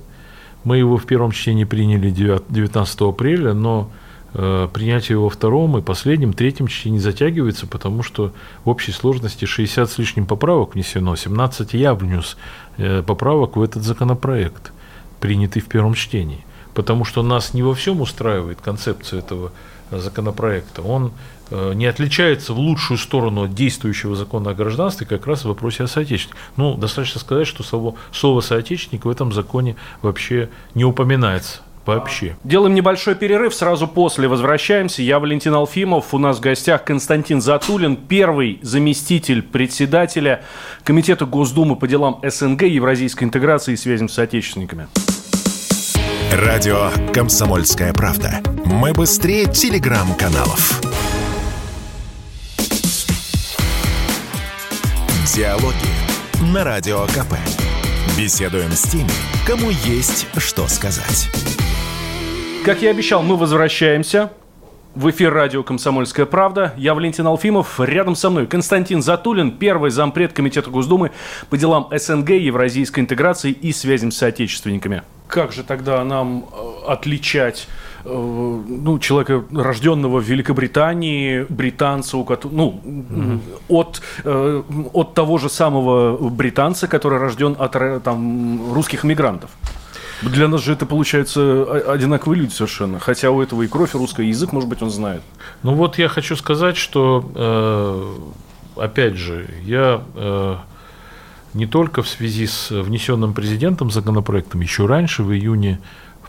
[0.67, 3.89] Мы его в первом чтении приняли 19 апреля, но
[4.33, 8.33] э, принятие его во втором и последнем, третьем чтении затягивается, потому что
[8.65, 12.35] в общей сложности 60 с лишним поправок внесено, 17 я внес
[12.75, 14.73] поправок в этот законопроект,
[15.21, 16.43] принятый в первом чтении
[16.77, 19.51] потому что нас не во всем устраивает концепция этого
[19.89, 20.83] э, законопроекта.
[20.83, 21.09] Он э,
[21.51, 25.87] не отличается в лучшую сторону от действующего закона о гражданстве как раз в вопросе о
[25.87, 26.39] соотечественнике.
[26.55, 31.61] Ну, достаточно сказать, что слово, слово «соотечественник» в этом законе вообще не упоминается.
[31.85, 32.35] Вообще.
[32.43, 35.01] Делаем небольшой перерыв, сразу после возвращаемся.
[35.01, 40.43] Я Валентин Алфимов, у нас в гостях Константин Затулин, первый заместитель председателя
[40.83, 44.87] Комитета Госдумы по делам СНГ, Евразийской интеграции и связям с соотечественниками.
[46.33, 48.41] Радио «Комсомольская правда».
[48.65, 50.81] Мы быстрее телеграм-каналов.
[55.37, 57.35] Диалоги на Радио КП.
[58.17, 59.11] Беседуем с теми,
[59.45, 61.29] кому есть что сказать.
[62.65, 64.31] Как я обещал, мы возвращаемся.
[64.95, 66.73] В эфир радио «Комсомольская правда».
[66.75, 67.79] Я Валентин Алфимов.
[67.79, 71.11] Рядом со мной Константин Затулин, первый зампред Комитета Госдумы
[71.51, 77.67] по делам СНГ, евразийской интеграции и связям с соотечественниками как же тогда нам э, отличать
[78.07, 83.39] ну, человека, рожденного в Великобритании, британца, у которого, ну, mm-hmm.
[83.67, 89.49] от, э, от того же самого британца, который рожден от там, русских иммигрантов?
[90.21, 92.99] Для нас же это, получается, одинаковые люди совершенно.
[92.99, 95.21] Хотя у этого и кровь, и русский язык, может быть, он знает.
[95.61, 98.33] Ну вот я хочу сказать, что,
[98.75, 100.01] опять же, я
[101.53, 105.79] не только в связи с внесенным президентом законопроектом, еще раньше, в июне,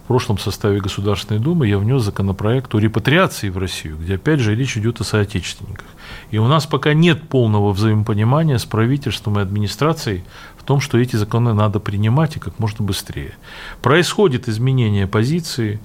[0.09, 4.77] прошлом составе Государственной Думы, я внес законопроект о репатриации в Россию, где опять же речь
[4.79, 5.85] идет о соотечественниках.
[6.31, 10.25] И у нас пока нет полного взаимопонимания с правительством и администрацией
[10.57, 13.35] в том, что эти законы надо принимать и как можно быстрее.
[13.83, 15.79] Происходит изменение позиции,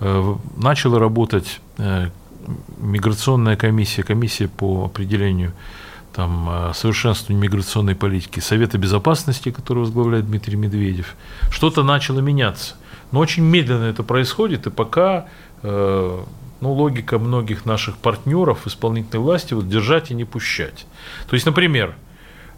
[0.00, 2.10] э, начала работать э,
[2.78, 5.52] миграционная комиссия, комиссия по определению
[6.12, 11.14] там, э, совершенствованию миграционной политики Совета Безопасности, который возглавляет Дмитрий Медведев,
[11.50, 12.74] что-то начало меняться.
[13.12, 15.26] Но очень медленно это происходит, и пока
[15.62, 16.20] э,
[16.60, 20.86] ну, логика многих наших партнеров исполнительной власти вот держать и не пущать.
[21.28, 21.94] То есть, например,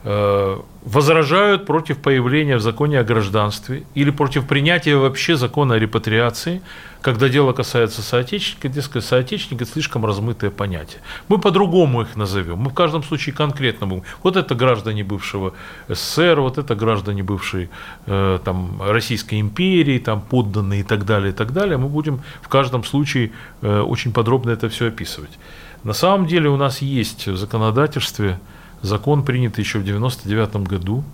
[0.05, 6.61] возражают против появления в законе о гражданстве или против принятия вообще закона о репатриации,
[7.01, 11.01] когда дело касается соотечественника, дескать, соотечественник– это слишком размытое понятие.
[11.29, 14.05] Мы по-другому их назовем, мы в каждом случае конкретно будем.
[14.23, 15.55] Вот это граждане бывшего
[15.89, 17.71] СССР, вот это граждане бывшей
[18.07, 21.79] э, там, Российской империи, там, подданные и так далее, и так далее.
[21.79, 25.39] Мы будем в каждом случае э, очень подробно это все описывать.
[25.83, 28.39] На самом деле у нас есть в законодательстве
[28.85, 31.05] закон, принятый еще в 1999 году,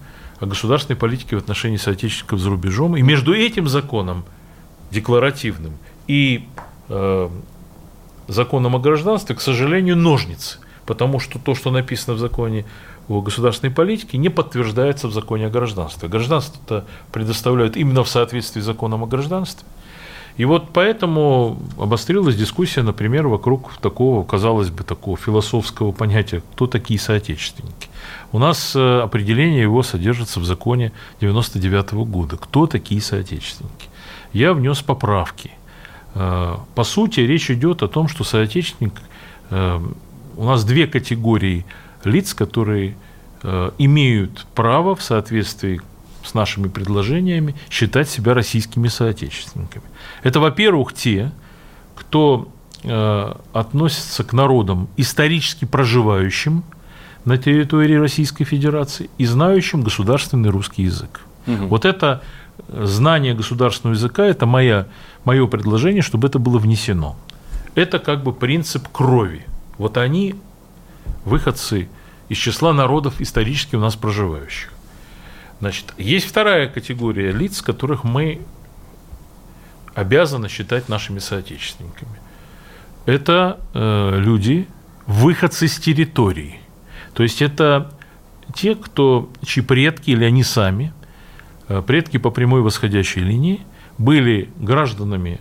[0.40, 2.96] о государственной политике в отношении соотечественников за рубежом.
[2.96, 4.24] И между этим законом,
[4.90, 5.74] декларативным,
[6.06, 6.48] и
[6.88, 7.28] э,
[8.26, 10.59] законом о гражданстве, к сожалению, ножницы.
[10.87, 12.64] Потому что то, что написано в законе
[13.09, 16.09] о государственной политике, не подтверждается в законе о гражданстве.
[16.09, 19.66] Гражданство-то предоставляют именно в соответствии с законом о гражданстве.
[20.37, 26.99] И вот поэтому обострилась дискуссия, например, вокруг такого, казалось бы, такого философского понятия, кто такие
[26.99, 27.88] соотечественники.
[28.33, 32.37] У нас э, определение его содержится в законе 99 года.
[32.37, 33.88] Кто такие соотечественники?
[34.33, 35.51] Я внес поправки.
[36.14, 38.95] Э, по сути, речь идет о том, что соотечественник,
[39.51, 39.81] э,
[40.37, 41.66] у нас две категории
[42.05, 42.97] лиц, которые
[43.79, 45.81] имеют право в соответствии
[46.24, 49.85] с нашими предложениями считать себя российскими соотечественниками.
[50.22, 51.33] Это, во-первых, те,
[51.94, 52.48] кто
[52.83, 56.62] э, относится к народам, исторически проживающим
[57.24, 61.20] на территории Российской Федерации и знающим государственный русский язык.
[61.46, 61.66] Угу.
[61.66, 62.22] Вот это
[62.68, 64.87] знание государственного языка– это моя,
[65.24, 67.16] мое предложение, чтобы это было внесено.
[67.74, 69.46] Это как бы принцип крови.
[69.78, 70.35] Вот они
[71.24, 71.88] выходцы
[72.28, 74.72] из числа народов исторически у нас проживающих.
[75.61, 78.40] Значит, есть вторая категория лиц, которых мы
[79.94, 82.18] обязаны считать нашими соотечественниками.
[83.07, 84.66] Это э, люди,
[85.07, 86.61] выходцы с территории.
[87.12, 87.92] То есть это
[88.55, 90.92] те, кто, чьи предки или они сами,
[91.68, 93.61] э, предки по прямой восходящей линии,
[93.99, 95.40] были гражданами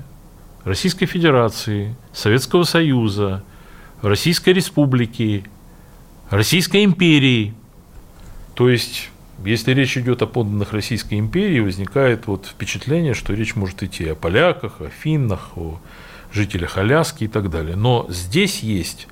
[0.65, 3.43] Российской Федерации, Советского Союза,
[4.01, 5.45] Российской Республики,
[6.29, 7.53] Российской империи.
[8.55, 9.09] То есть
[9.45, 14.15] если речь идет о подданных Российской империи, возникает вот впечатление, что речь может идти о
[14.15, 15.79] поляках, о финнах, о
[16.31, 17.75] жителях Аляски и так далее.
[17.75, 19.07] Но здесь есть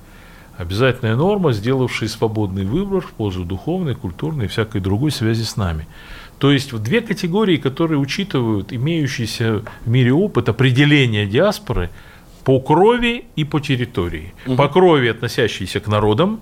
[0.56, 5.86] обязательная норма, сделавшая свободный выбор в пользу духовной, культурной и всякой другой связи с нами.
[6.38, 11.90] То есть в две категории, которые учитывают имеющийся в мире опыт определения диаспоры
[12.44, 14.32] по крови и по территории.
[14.46, 14.56] Угу.
[14.56, 16.40] По крови, относящиеся к народам,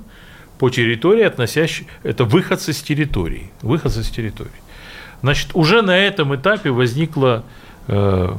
[0.58, 4.50] по территории, относящие, это выходцы с территории, выходцы с территории.
[5.22, 7.44] Значит, уже на этом этапе возникла
[7.88, 8.34] э,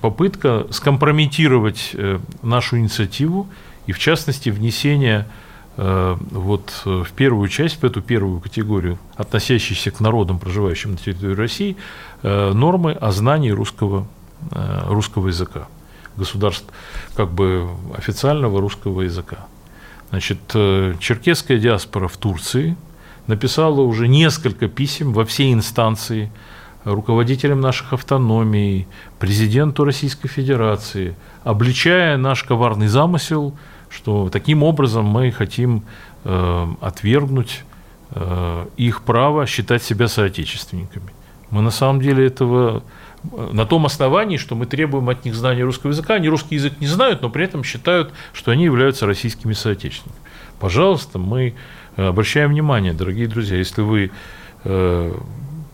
[0.00, 3.48] попытка скомпрометировать э, нашу инициативу
[3.86, 5.26] и, в частности, внесение
[5.76, 11.34] э, вот в первую часть, в эту первую категорию, относящуюся к народам, проживающим на территории
[11.34, 11.76] России,
[12.22, 14.06] нормы о знании русского,
[14.50, 15.68] русского языка,
[16.16, 16.66] государств,
[17.14, 19.46] как бы официального русского языка.
[20.10, 22.76] Значит, э, черкесская диаспора в Турции
[23.26, 26.30] написала уже несколько писем во все инстанции
[26.84, 28.86] руководителям наших автономий,
[29.18, 33.54] президенту Российской Федерации, обличая наш коварный замысел,
[33.90, 35.82] что таким образом мы хотим
[36.24, 37.64] э, отвергнуть
[38.12, 41.10] э, их право считать себя соотечественниками.
[41.50, 42.82] Мы на самом деле этого
[43.32, 46.14] на том основании, что мы требуем от них знания русского языка.
[46.14, 50.24] Они русский язык не знают, но при этом считают, что они являются российскими соотечественниками.
[50.60, 51.54] Пожалуйста, мы
[51.96, 54.10] э, обращаем внимание, дорогие друзья, если вы
[54.64, 55.14] э,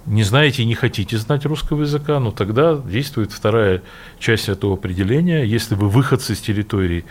[0.06, 3.82] не знаете и не хотите знать русского языка, ну тогда действует вторая
[4.18, 5.44] часть этого определения.
[5.44, 7.04] Если вы выходцы с территории,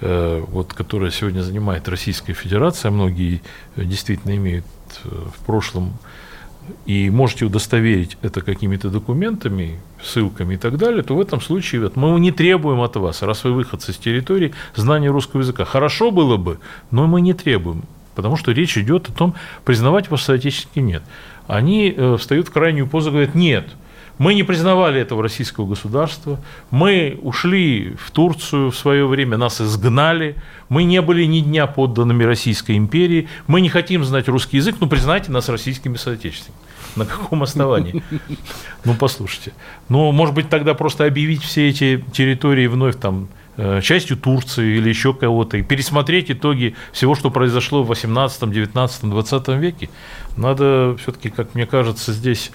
[0.00, 3.42] э, вот, которая сегодня занимает Российская Федерация, многие
[3.76, 4.64] действительно имеют
[5.04, 5.98] в прошлом
[6.86, 11.96] и можете удостоверить это какими-то документами, ссылками и так далее, то в этом случае вот,
[11.96, 15.64] мы не требуем от вас, раз вы выходцы с территории, знания русского языка.
[15.64, 16.58] Хорошо было бы,
[16.90, 21.02] но мы не требуем, потому что речь идет о том, признавать вас соотечественники нет.
[21.46, 23.68] Они э, встают в крайнюю позу и говорят, нет,
[24.18, 30.36] мы не признавали этого российского государства, мы ушли в Турцию в свое время, нас изгнали,
[30.68, 34.88] мы не были ни дня подданными Российской империи, мы не хотим знать русский язык, ну
[34.88, 36.68] признайте нас российскими соотечественниками.
[36.96, 38.02] На каком основании?
[38.84, 39.52] Ну, послушайте.
[39.88, 44.88] Ну, может быть, тогда просто объявить все эти территории вновь там э, частью Турции или
[44.88, 49.90] еще кого-то, и пересмотреть итоги всего, что произошло в 18, 19, 20 веке.
[50.36, 52.50] Надо все-таки, как мне кажется, здесь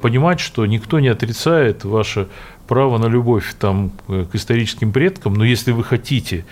[0.00, 2.28] понимать, что никто не отрицает ваше
[2.68, 6.44] право на любовь там, к историческим предкам, но если вы хотите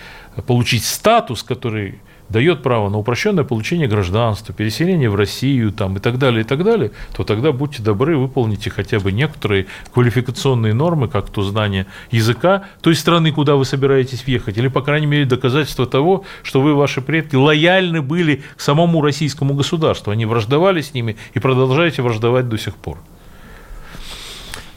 [0.47, 6.19] получить статус, который дает право на упрощенное получение гражданства, переселение в Россию там, и так
[6.19, 11.31] далее, и так далее, то тогда будьте добры, выполните хотя бы некоторые квалификационные нормы, как
[11.31, 16.25] то знание языка той страны, куда вы собираетесь въехать, или, по крайней мере, доказательство того,
[16.43, 21.39] что вы, ваши предки, лояльны были к самому российскому государству, они враждовали с ними и
[21.39, 22.99] продолжаете враждовать до сих пор.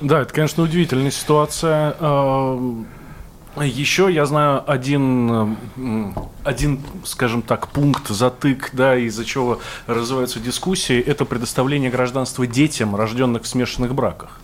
[0.01, 1.95] Да, это, конечно, удивительная ситуация.
[3.61, 5.55] Еще я знаю один,
[6.43, 13.43] один, скажем так, пункт, затык, да, из-за чего развиваются дискуссии, это предоставление гражданства детям, рожденных
[13.43, 14.41] в смешанных браках.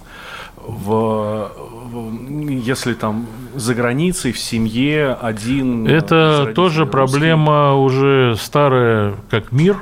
[0.56, 5.88] В, в, если там за границей, в семье один...
[5.88, 9.78] Это тоже проблема уже старая, как мир.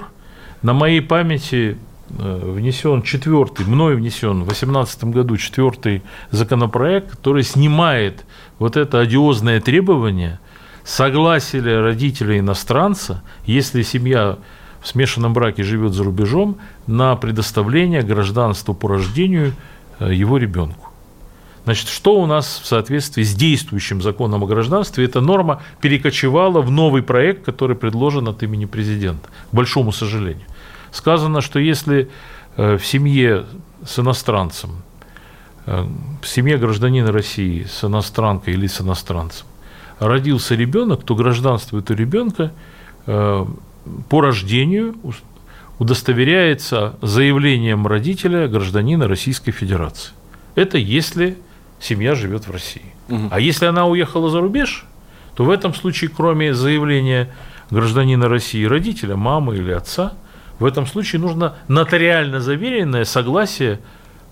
[0.62, 1.78] На моей памяти
[2.10, 8.26] внесен четвертый, мной внесен в 2018 году четвертый законопроект, который снимает
[8.58, 10.40] вот это одиозное требование
[10.84, 14.38] согласия родителя иностранца, если семья
[14.82, 19.54] в смешанном браке живет за рубежом, на предоставление гражданства по рождению
[20.00, 20.90] э, его ребенку.
[21.66, 25.06] Значит, что у нас в соответствии с действующим законом о гражданстве?
[25.06, 30.46] Эта норма перекочевала в новый проект, который предложен от имени президента, к большому сожалению.
[30.92, 32.10] Сказано, что если
[32.58, 33.46] э, в семье
[33.86, 34.84] с иностранцем
[35.70, 35.86] Э,
[36.22, 39.46] в семье гражданина России с иностранкой или с иностранцем
[40.00, 42.52] родился ребенок, то гражданство этого ребенка
[43.06, 43.46] э,
[44.10, 44.96] по рождению
[45.78, 50.14] удостоверяется заявлением родителя гражданина Российской Федерации.
[50.56, 51.38] Это если
[51.80, 52.94] семья живет в России.
[53.10, 53.30] Угу.
[53.30, 54.86] А если она уехала за рубеж,
[55.36, 57.30] то в этом случае, кроме заявления
[57.70, 60.14] гражданина России родителя, мамы или отца,
[60.60, 63.80] в этом случае нужно нотариально заверенное согласие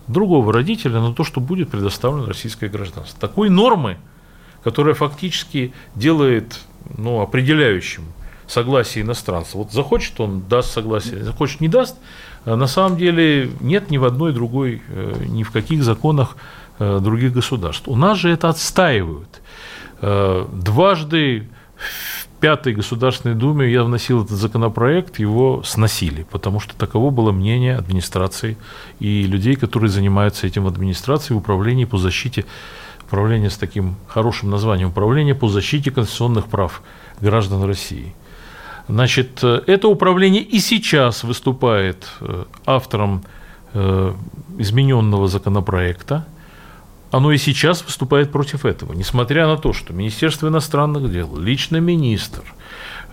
[0.07, 3.19] другого родителя на то, что будет предоставлено российское гражданство.
[3.19, 3.97] Такой нормы,
[4.63, 6.59] которая фактически делает
[6.97, 8.03] ну, определяющим
[8.47, 9.57] согласие иностранца.
[9.57, 11.97] Вот захочет он, даст согласие, захочет, не даст.
[12.45, 16.37] А на самом деле нет ни в одной другой, э, ни в каких законах
[16.79, 17.87] э, других государств.
[17.87, 19.41] У нас же это отстаивают.
[20.01, 21.49] Э, дважды
[22.39, 28.57] Пятой Государственной Думе я вносил этот законопроект, его сносили, потому что таково было мнение администрации
[28.99, 32.45] и людей, которые занимаются этим в администрации, в управлении по защите,
[33.07, 36.83] управление с таким хорошим названием, управление по защите конституционных прав
[37.21, 38.13] граждан России.
[38.87, 43.23] Значит, это управление и сейчас выступает э, автором
[43.73, 44.13] э,
[44.59, 46.25] измененного законопроекта,
[47.11, 52.41] оно и сейчас выступает против этого, несмотря на то, что Министерство иностранных дел, лично министр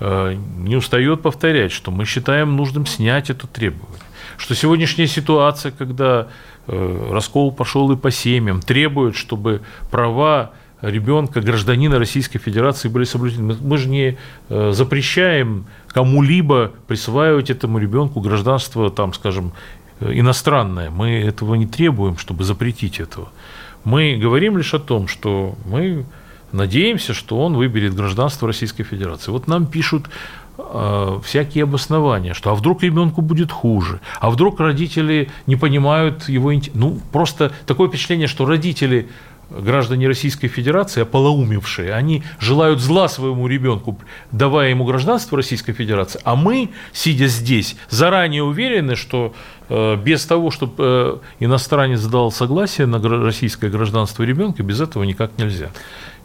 [0.01, 4.03] э, не устает повторять, что мы считаем нужным снять это требование,
[4.37, 6.27] что сегодняшняя ситуация, когда
[6.67, 10.51] э, раскол пошел и по семьям, требует, чтобы права
[10.83, 13.57] ребенка, гражданина Российской Федерации были соблюдены.
[13.61, 19.53] Мы же не э, запрещаем кому-либо присваивать этому ребенку гражданство, там, скажем,
[20.01, 20.91] иностранное.
[20.91, 23.29] Мы этого не требуем, чтобы запретить этого.
[23.85, 26.05] Мы говорим лишь о том, что мы
[26.53, 29.31] надеемся, что он выберет гражданство Российской Федерации.
[29.31, 30.07] Вот нам пишут
[30.57, 36.53] э, всякие обоснования, что а вдруг ребенку будет хуже, а вдруг родители не понимают его...
[36.75, 39.09] Ну, просто такое впечатление, что родители
[39.61, 43.99] граждане Российской Федерации, ополоумевшие, они желают зла своему ребенку,
[44.33, 49.35] давая ему гражданство Российской Федерации, а мы, сидя здесь, заранее уверены, что
[49.69, 55.39] э, без того, чтобы э, иностранец дал согласие на российское гражданство ребенка, без этого никак
[55.39, 55.71] нельзя.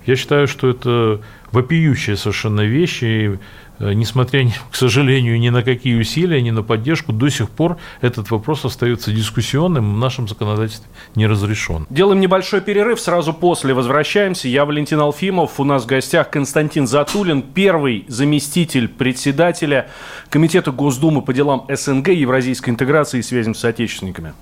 [0.06, 3.38] Я считаю, что это вопиющая совершенно вещь, и
[3.80, 8.66] несмотря, к сожалению, ни на какие усилия, ни на поддержку, до сих пор этот вопрос
[8.66, 11.86] остается дискуссионным, в нашем законодательстве не разрешен.
[11.90, 14.48] Делаем небольшой перерыв, сразу после возвращаемся.
[14.48, 19.90] Я Валентин Алфимов, у нас в гостях Константин Затулин, первый заместитель председателя
[20.30, 24.34] Комитета Госдумы по делам СНГ, евразийской интеграции и связям с соотечественниками.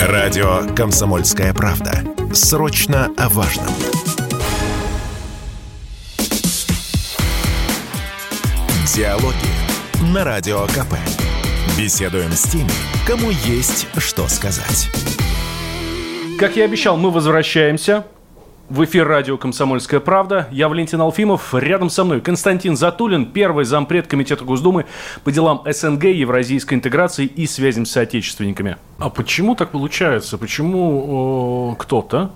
[0.00, 2.04] Радио «Комсомольская правда».
[2.32, 3.66] Срочно о важном.
[8.98, 10.94] Диалоги на Радио КП.
[11.78, 12.68] Беседуем с теми,
[13.06, 14.90] кому есть что сказать.
[16.36, 18.04] Как я обещал, мы возвращаемся.
[18.68, 20.48] В эфир радио «Комсомольская правда».
[20.50, 21.54] Я Валентин Алфимов.
[21.54, 24.84] Рядом со мной Константин Затулин, первый зампред Комитета Госдумы
[25.22, 28.78] по делам СНГ, евразийской интеграции и связям с соотечественниками.
[28.98, 30.38] А почему так получается?
[30.38, 32.32] Почему э, кто-то,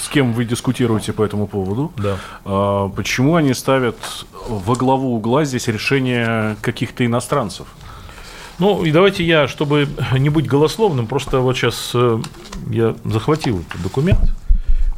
[0.00, 1.92] с кем вы дискутируете по этому поводу.
[1.96, 2.16] Да.
[2.44, 3.96] А, почему они ставят
[4.48, 7.66] во главу угла здесь решение каких-то иностранцев?
[8.58, 12.20] Ну, и давайте я, чтобы не быть голословным, просто вот сейчас э,
[12.70, 14.20] я захватил этот документ,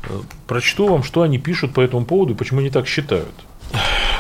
[0.08, 3.32] э, прочту вам, что они пишут по этому поводу и почему они так считают.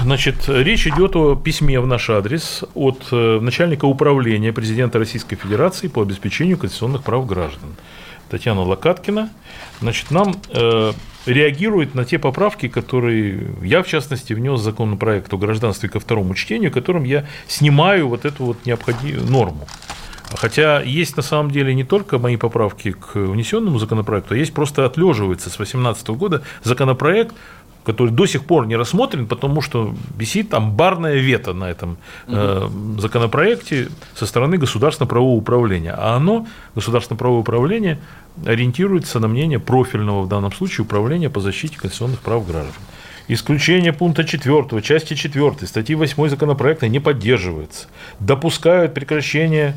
[0.00, 5.88] Значит, речь идет о письме в наш адрес от э, начальника управления президента Российской Федерации
[5.88, 7.70] по обеспечению конституционных прав граждан.
[8.30, 9.30] Татьяна Локаткина.
[9.80, 10.92] Значит, нам э,
[11.26, 16.34] реагирует на те поправки, которые я, в частности, внес в законопроект о гражданстве ко второму
[16.34, 19.66] чтению, которым я снимаю вот эту вот необходимую норму.
[20.36, 24.84] Хотя есть на самом деле не только мои поправки к внесенному законопроекту, а есть просто
[24.84, 27.34] отлеживается с 2018 года законопроект,
[27.84, 32.68] который до сих пор не рассмотрен, потому что висит там барное вето на этом э,
[32.98, 35.94] законопроекте со стороны государственно-правового управления.
[35.96, 37.98] А оно, государственно-правовое управление,
[38.46, 42.82] ориентируется на мнение профильного в данном случае управления по защите конституционных прав граждан.
[43.28, 47.86] Исключение пункта 4, части 4 статьи 8 законопроекта не поддерживается.
[48.20, 49.76] Допускают прекращение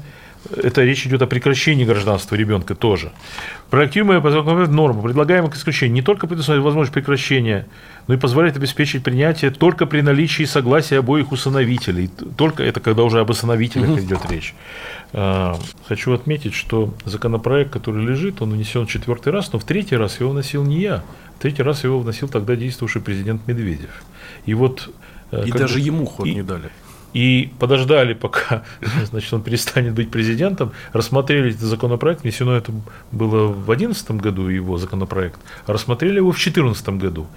[0.56, 3.12] это речь идет о прекращении гражданства ребенка тоже.
[3.70, 7.68] Проектируемая норма, предлагаемая к исключению, не только предусматривает возможность прекращения,
[8.08, 12.10] но и позволяет обеспечить принятие только при наличии согласия обоих усыновителей.
[12.38, 14.00] Только это когда уже об усыновителях угу.
[14.00, 14.54] идет речь.
[15.14, 20.20] А, хочу отметить, что законопроект, который лежит, он внесен четвертый раз, но в третий раз
[20.20, 21.04] его вносил не я.
[21.38, 24.04] В третий раз его вносил тогда действующий президент Медведев.
[24.46, 24.90] И вот
[25.32, 26.70] э, и даже ему ход и, не дали
[27.14, 28.64] и подождали, пока
[29.06, 32.72] значит, он перестанет быть президентом, рассмотрели этот законопроект, внесено это
[33.12, 37.28] было в 2011 году, его законопроект, а рассмотрели его в 2014 году.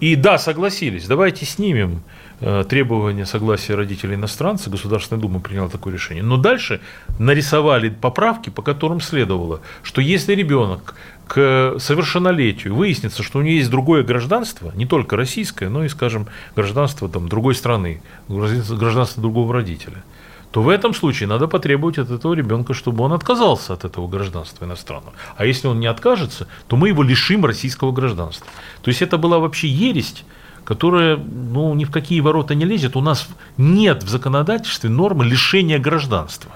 [0.00, 2.02] И да, согласились, давайте снимем
[2.40, 6.22] э, требования согласия родителей иностранца, Государственная Дума приняла такое решение.
[6.22, 6.80] Но дальше
[7.18, 10.94] нарисовали поправки, по которым следовало, что если ребенок
[11.30, 16.26] к совершеннолетию выяснится, что у нее есть другое гражданство, не только российское, но и, скажем,
[16.56, 20.02] гражданство там, другой страны, гражданство другого родителя,
[20.50, 24.64] то в этом случае надо потребовать от этого ребенка, чтобы он отказался от этого гражданства
[24.64, 25.12] иностранного.
[25.36, 28.48] А если он не откажется, то мы его лишим российского гражданства.
[28.82, 30.24] То есть это была вообще ересь,
[30.64, 32.96] которая ну, ни в какие ворота не лезет.
[32.96, 36.50] У нас нет в законодательстве нормы лишения гражданства.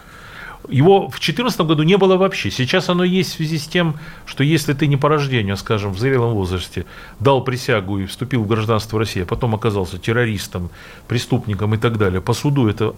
[0.68, 2.50] Его в 2014 году не было вообще.
[2.50, 5.98] Сейчас оно есть в связи с тем, что если ты не по рождению, скажем, в
[5.98, 6.86] зрелом возрасте
[7.20, 10.70] дал присягу и вступил в гражданство России, а потом оказался террористом,
[11.06, 12.94] преступником и так далее, по суду это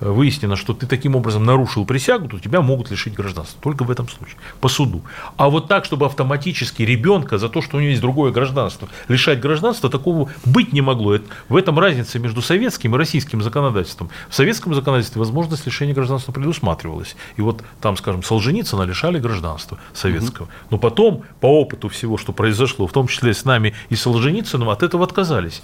[0.00, 3.60] э, выяснено, что ты таким образом нарушил присягу, то тебя могут лишить гражданства.
[3.62, 4.36] Только в этом случае.
[4.60, 5.02] По суду.
[5.36, 9.40] А вот так, чтобы автоматически ребенка за то, что у него есть другое гражданство, лишать
[9.40, 11.18] гражданства, такого быть не могло.
[11.48, 14.10] В этом разница между советским и российским законодательством.
[14.28, 17.16] В советском законодательстве возможность лишения гражданства предусматривалась делалось.
[17.36, 20.44] И вот там, скажем, Солженицына лишали гражданства советского.
[20.46, 20.52] Угу.
[20.70, 24.82] Но потом, по опыту всего, что произошло, в том числе с нами и Солженицыным, от
[24.82, 25.62] этого отказались.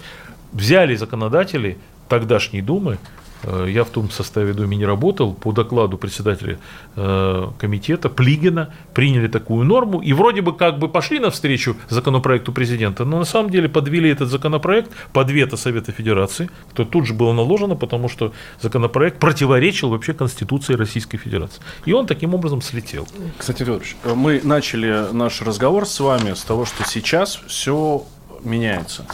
[0.51, 1.77] Взяли законодатели
[2.13, 2.99] тогдашней Думы
[3.43, 5.33] Э, я в том составе Думе не работал.
[5.33, 6.57] По докладу председателя
[6.95, 13.05] э, комитета Плигина приняли такую норму и вроде бы как бы пошли навстречу законопроекту президента,
[13.05, 17.33] но на самом деле подвели этот законопроект под вето Совета Федерации, что тут же было
[17.33, 21.61] наложено, потому что законопроект противоречил вообще Конституции Российской Федерации.
[21.85, 23.07] И он таким образом слетел.
[23.37, 28.03] Кстати, Федорович, мы начали наш разговор с вами с того, что сейчас все
[28.43, 29.05] меняется.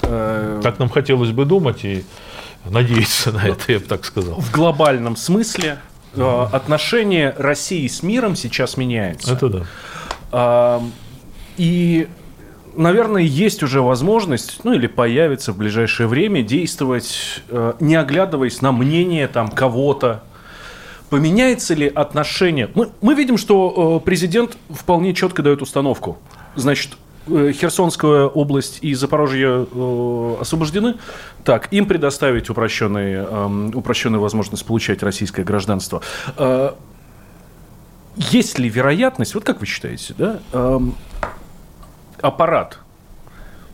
[0.00, 2.04] Так нам хотелось бы думать, и
[2.70, 4.40] надеяться на это, я бы так сказал.
[4.40, 5.78] В глобальном смысле
[6.14, 9.32] э, отношение России с миром сейчас меняется.
[9.32, 9.66] Это да.
[10.32, 10.82] А,
[11.56, 12.08] и,
[12.76, 18.72] наверное, есть уже возможность, ну или появится в ближайшее время, действовать, э, не оглядываясь на
[18.72, 20.22] мнение там кого-то.
[21.10, 22.70] Поменяется ли отношение?
[22.74, 26.18] Мы, мы видим, что э, президент вполне четко дает установку.
[26.56, 30.96] Значит, Э, Херсонская область и Запорожье э, освобождены,
[31.42, 36.02] так, им предоставить упрощенные, э, упрощенную возможность получать российское гражданство.
[36.36, 36.72] Э,
[38.16, 40.80] есть ли вероятность, вот как вы считаете, да, э,
[42.20, 42.78] аппарат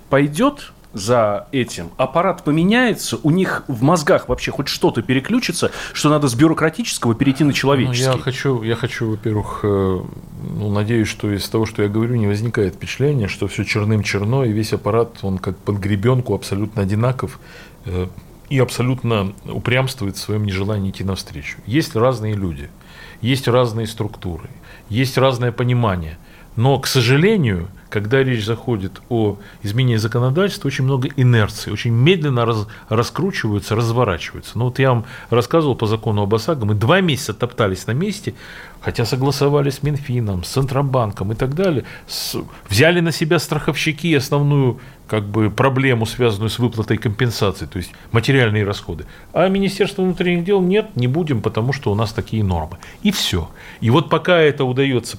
[0.09, 6.29] пойдет за этим, аппарат поменяется, у них в мозгах вообще хоть что-то переключится, что надо
[6.29, 8.07] с бюрократического перейти на человеческий.
[8.07, 12.17] Ну, я хочу, я хочу, во-первых, э, ну, надеюсь, что из того, что я говорю,
[12.17, 16.83] не возникает впечатление, что все черным черно, и весь аппарат, он как под гребенку абсолютно
[16.83, 17.39] одинаков
[17.87, 18.09] э,
[18.49, 21.59] и абсолютно упрямствует в своем нежелании идти навстречу.
[21.67, 22.69] Есть разные люди,
[23.21, 24.51] есть разные структуры,
[24.89, 26.19] есть разное понимание–
[26.57, 32.67] Но, к сожалению, когда речь заходит о изменении законодательства, очень много инерции, очень медленно раз,
[32.89, 34.59] раскручиваются, разворачиваются.
[34.59, 38.35] Ну вот я вам рассказывал по закону об ОСАГО, мы два месяца топтались на месте,
[38.81, 42.37] хотя согласовали с Минфином, с Центробанком и так далее, с,
[42.69, 48.65] взяли на себя страховщики основную как бы проблему, связанную с выплатой компенсации, то есть материальные
[48.65, 49.07] расходы.
[49.33, 52.79] А Министерство внутренних дел нет, не будем, потому что у нас такие нормы.
[53.03, 53.51] И все.
[53.81, 55.19] И вот пока это удается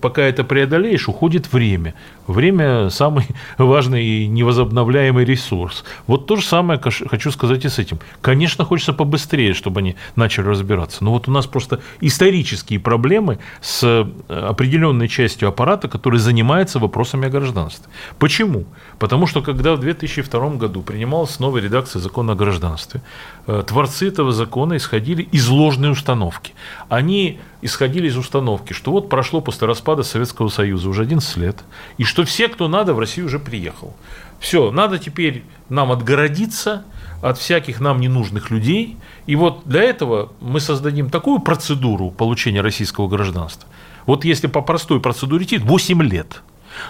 [0.00, 1.94] пока это преодолеешь, уходит время.
[2.26, 3.26] Время– самый
[3.58, 5.84] важный и невозобновляемый ресурс.
[6.06, 7.98] Вот то же самое хочу сказать и с этим.
[8.20, 11.04] Конечно, хочется побыстрее, чтобы они начали разбираться.
[11.04, 17.26] Но вот у нас просто исторические проблемы с э, определенной частью аппарата, который занимается вопросами
[17.26, 17.86] о гражданстве.
[18.18, 18.64] Почему?
[18.98, 23.00] Потому что когда в 2002 году принималась новая редакция закона о гражданстве,
[23.46, 26.52] э, творцы этого закона исходили из ложной установки.
[26.88, 31.56] Они исходили из установки, что вот прошло после распада Советского Союза уже 11 лет,
[31.98, 33.94] и что все, кто надо, в Россию уже приехал.
[34.40, 36.84] Все, надо теперь нам отгородиться
[37.22, 38.96] от всяких нам ненужных людей,
[39.26, 43.68] и вот для этого мы создадим такую процедуру получения российского гражданства.
[44.06, 46.42] Вот если по простой процедуре идти, 8 лет,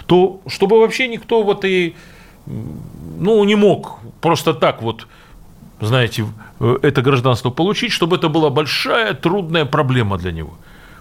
[0.05, 1.95] то чтобы вообще никто вот и
[2.45, 5.07] ну, не мог просто так вот
[5.79, 6.25] знаете,
[6.59, 10.57] э, это гражданство получить, чтобы это была большая трудная проблема для него.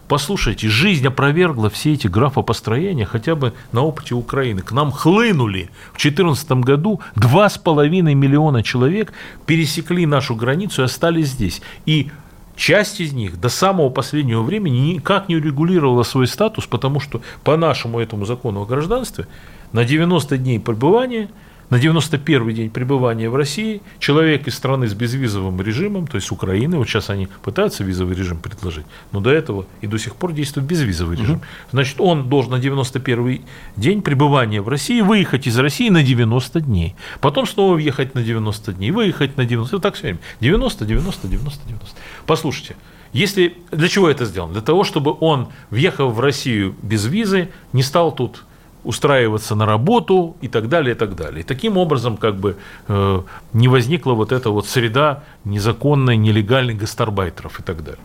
[0.09, 4.63] Послушайте, жизнь опровергла все эти графопостроения хотя бы на опыте Украины.
[4.63, 9.13] К нам хлынули в 2014 году 2,5 миллиона человек,
[9.47, 11.61] пересекли нашу границу и остались здесь.
[11.87, 12.11] И
[12.55, 17.57] часть из них до самого последнего времени никак не урегулировала свой статус, потому что по
[17.57, 19.27] нашему этому закону о гражданстве
[19.73, 21.29] на 90 дней пребывания–
[21.71, 26.77] на 91 день пребывания в России человек из страны с безвизовым режимом, то есть Украины,
[26.77, 30.67] вот сейчас они пытаются визовый режим предложить, но до этого и до сих пор действует
[30.67, 31.37] безвизовый режим.
[31.37, 31.45] Угу.
[31.73, 33.43] Значит, он должен на 91
[33.77, 38.73] день пребывания в России выехать из России на 90 дней, потом снова въехать на 90
[38.75, 41.97] дней, выехать на 90, вот так все время, 90, 90, 90, 90.
[42.27, 42.77] Послушайте,
[43.13, 44.53] если, для чего это сделано?
[44.53, 48.45] Для того, чтобы он, въехав в Россию без визы, не стал тут
[48.87, 51.41] устраиваться на работу и так далее, и так далее.
[51.41, 52.57] И таким образом как бы
[52.89, 53.23] э,
[53.53, 58.01] не возникла вот эта вот среда незаконной, нелегальной гастарбайтеров и так далее.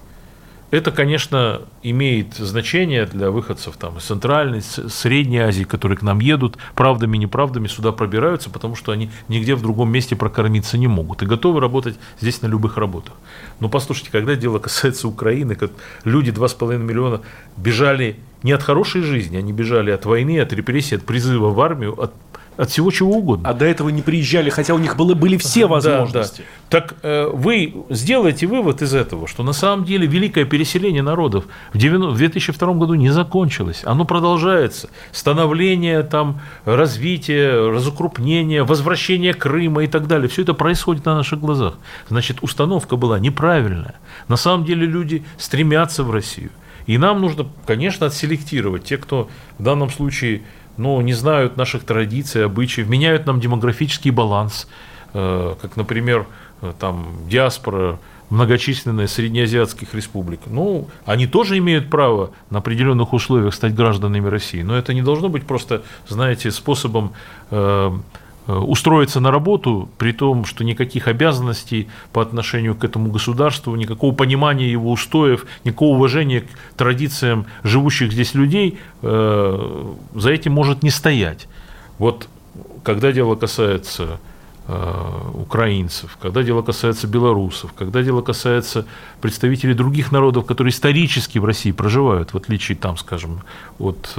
[0.72, 6.58] Это, конечно, имеет значение для выходцев там, из Центральной, Средней Азии, которые к нам едут,
[6.76, 11.26] правдами, неправдами сюда пробираются, потому что они нигде в другом месте прокормиться не могут и
[11.26, 13.16] готовы работать здесь на любых работах.
[13.60, 15.72] Но послушайте, когда дело касается Украины, как
[16.06, 17.22] люди 2,5 миллиона
[17.58, 22.02] бежали не от хорошей жизни, они бежали от войны, от репрессий, от призыва в армию,
[22.02, 22.14] от
[22.58, 23.50] от всего чего угодно.
[23.50, 26.42] А до этого не приезжали, хотя у них было, были все возможности.
[26.42, 26.80] Да, да.
[26.82, 31.78] Так э, вы сделаете вывод из этого, что на самом деле великое переселение народов в,
[31.78, 33.82] 90, в 2002 году не закончилось.
[33.86, 34.90] Оно продолжается.
[35.12, 40.30] Становление, там, развитие, разукрупнение, возвращение Крыма и так далее.
[40.30, 41.76] Все это происходит на наших глазах.
[42.10, 43.96] Значит, установка была неправильная.
[44.28, 46.52] На самом деле люди стремятся в Россию.
[46.88, 50.42] И нам нужно, конечно, отселектировать те, кто в данном случае
[50.78, 54.68] ну, не знают наших традиций, обычаев, меняют нам демографический баланс,
[55.14, 56.28] э, как, например,
[56.62, 58.00] э, там, диаспора
[58.32, 60.40] многочисленная среднеазиатских республик.
[60.48, 65.28] Ну, они тоже имеют право на определенных условиях стать гражданами России, но это не должно
[65.28, 67.12] быть просто, знаете, способом
[67.52, 67.92] э,
[68.48, 74.70] устроиться на работу, при том, что никаких обязанностей по отношению к этому государству, никакого понимания
[74.70, 81.48] его устоев, никакого уважения к традициям живущих здесь людей э, за этим может не стоять.
[82.00, 82.28] Вот
[82.84, 84.20] когда дело касается
[84.68, 88.88] э, украинцев, когда дело касается белорусов, когда дело касается
[89.22, 93.42] представителей других народов, которые исторически в России проживают, в отличие там, скажем,
[93.78, 94.18] от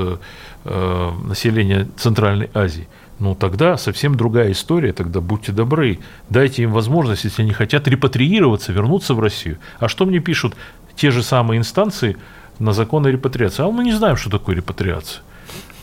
[0.65, 2.87] населения Центральной Азии–
[3.23, 8.73] ну тогда совсем другая история, тогда будьте добры, дайте им возможность, если они хотят репатриироваться,
[8.73, 9.59] вернуться в Россию.
[9.79, 10.57] А что мне пишут
[10.97, 12.17] те же самые инстанции
[12.59, 13.63] на закон о репатриации?
[13.63, 15.23] А мы не знаем, что такое репатриация.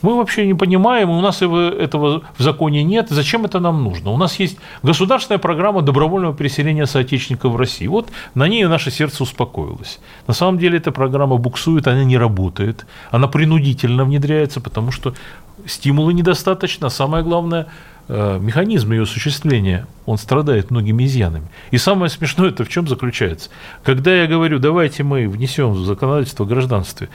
[0.02, 3.08] Мы вообще не понимаем, у нас этого в законе нет.
[3.10, 4.12] Зачем это нам нужно?
[4.12, 7.88] У нас есть государственная программа добровольного переселения соотечественников в России.
[7.88, 10.00] Вот на ней наше сердце успокоилось.
[10.28, 12.86] На самом деле эта программа буксует, она не работает.
[13.12, 15.14] Она принудительно внедряется, потому что
[15.66, 16.88] стимула недостаточно.
[16.88, 17.68] А самое главное,
[18.08, 21.48] э, механизм ее осуществления, он страдает многими изъянами.
[21.72, 23.50] И самое смешное это в чем заключается?
[23.84, 27.10] Когда я говорю, давайте мы внесем в законодательство о гражданстве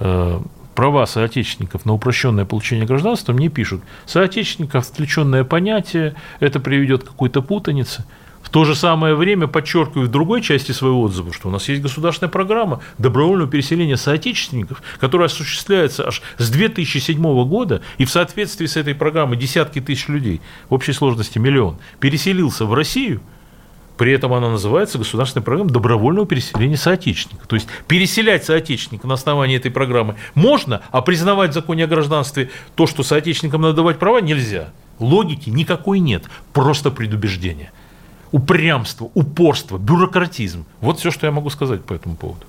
[0.00, 0.40] э,
[0.74, 7.42] права соотечественников на упрощенное получение гражданства, мне пишут, соотечественников отвлеченное понятие, это приведет к какой-то
[7.42, 8.04] путанице.
[8.42, 11.80] В то же самое время подчеркиваю в другой части своего отзыва, что у нас есть
[11.80, 18.76] государственная программа добровольного переселения соотечественников, которая осуществляется аж с 2007 года, и в соответствии с
[18.76, 23.20] этой программой десятки тысяч людей, в общей сложности миллион, переселился в Россию–
[23.96, 27.46] при этом она называется государственная программа добровольного переселения соотечественников.
[27.46, 32.50] То есть переселять соотечественника на основании этой программы можно, а признавать в законе о гражданстве
[32.74, 34.70] то, что соотечественникам надо давать права, нельзя.
[34.98, 37.72] Логики никакой нет, просто предубеждение.
[38.32, 40.64] Упрямство, упорство, бюрократизм.
[40.80, 42.44] Вот все, что я могу сказать по этому поводу.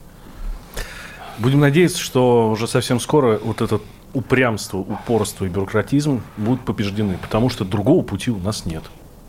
[1.38, 3.80] Будем надеяться, что уже совсем скоро вот это
[4.14, 8.84] упрямство, упорство и бюрократизм будут побеждены, потому что другого пути у нас нет.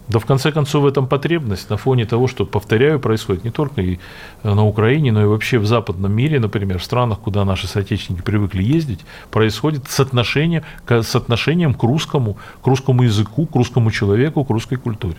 [0.08, 3.82] Да, в конце концов, в этом потребность на фоне того, что, повторяю, происходит не только
[3.82, 3.98] и
[4.42, 8.22] э, на Украине, но и вообще в западном мире, например, в странах, куда наши соотечественники
[8.22, 9.00] привыкли ездить,
[9.30, 10.62] происходит соотношение,
[11.02, 15.16] соотношением к русскому, к русскому языку, к русскому человеку, к русской культуре.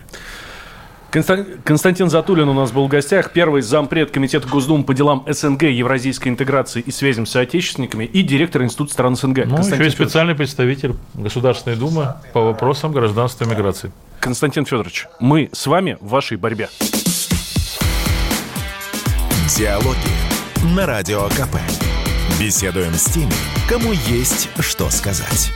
[1.10, 6.30] Константин Затулин у нас был в гостях, первый зампред Комитета Госдумы по делам СНГ, евразийской
[6.30, 9.46] интеграции и связям с соотечественниками и директор Института стран СНГ.
[9.46, 13.90] Ну, еще и специальный представитель Государственной Думы по вопросам гражданства и миграции.
[14.20, 16.68] Константин Федорович, мы с вами в вашей борьбе.
[19.56, 19.96] Диалоги
[20.76, 21.56] на Радио КП.
[22.38, 23.32] Беседуем с теми,
[23.66, 25.52] кому есть что сказать.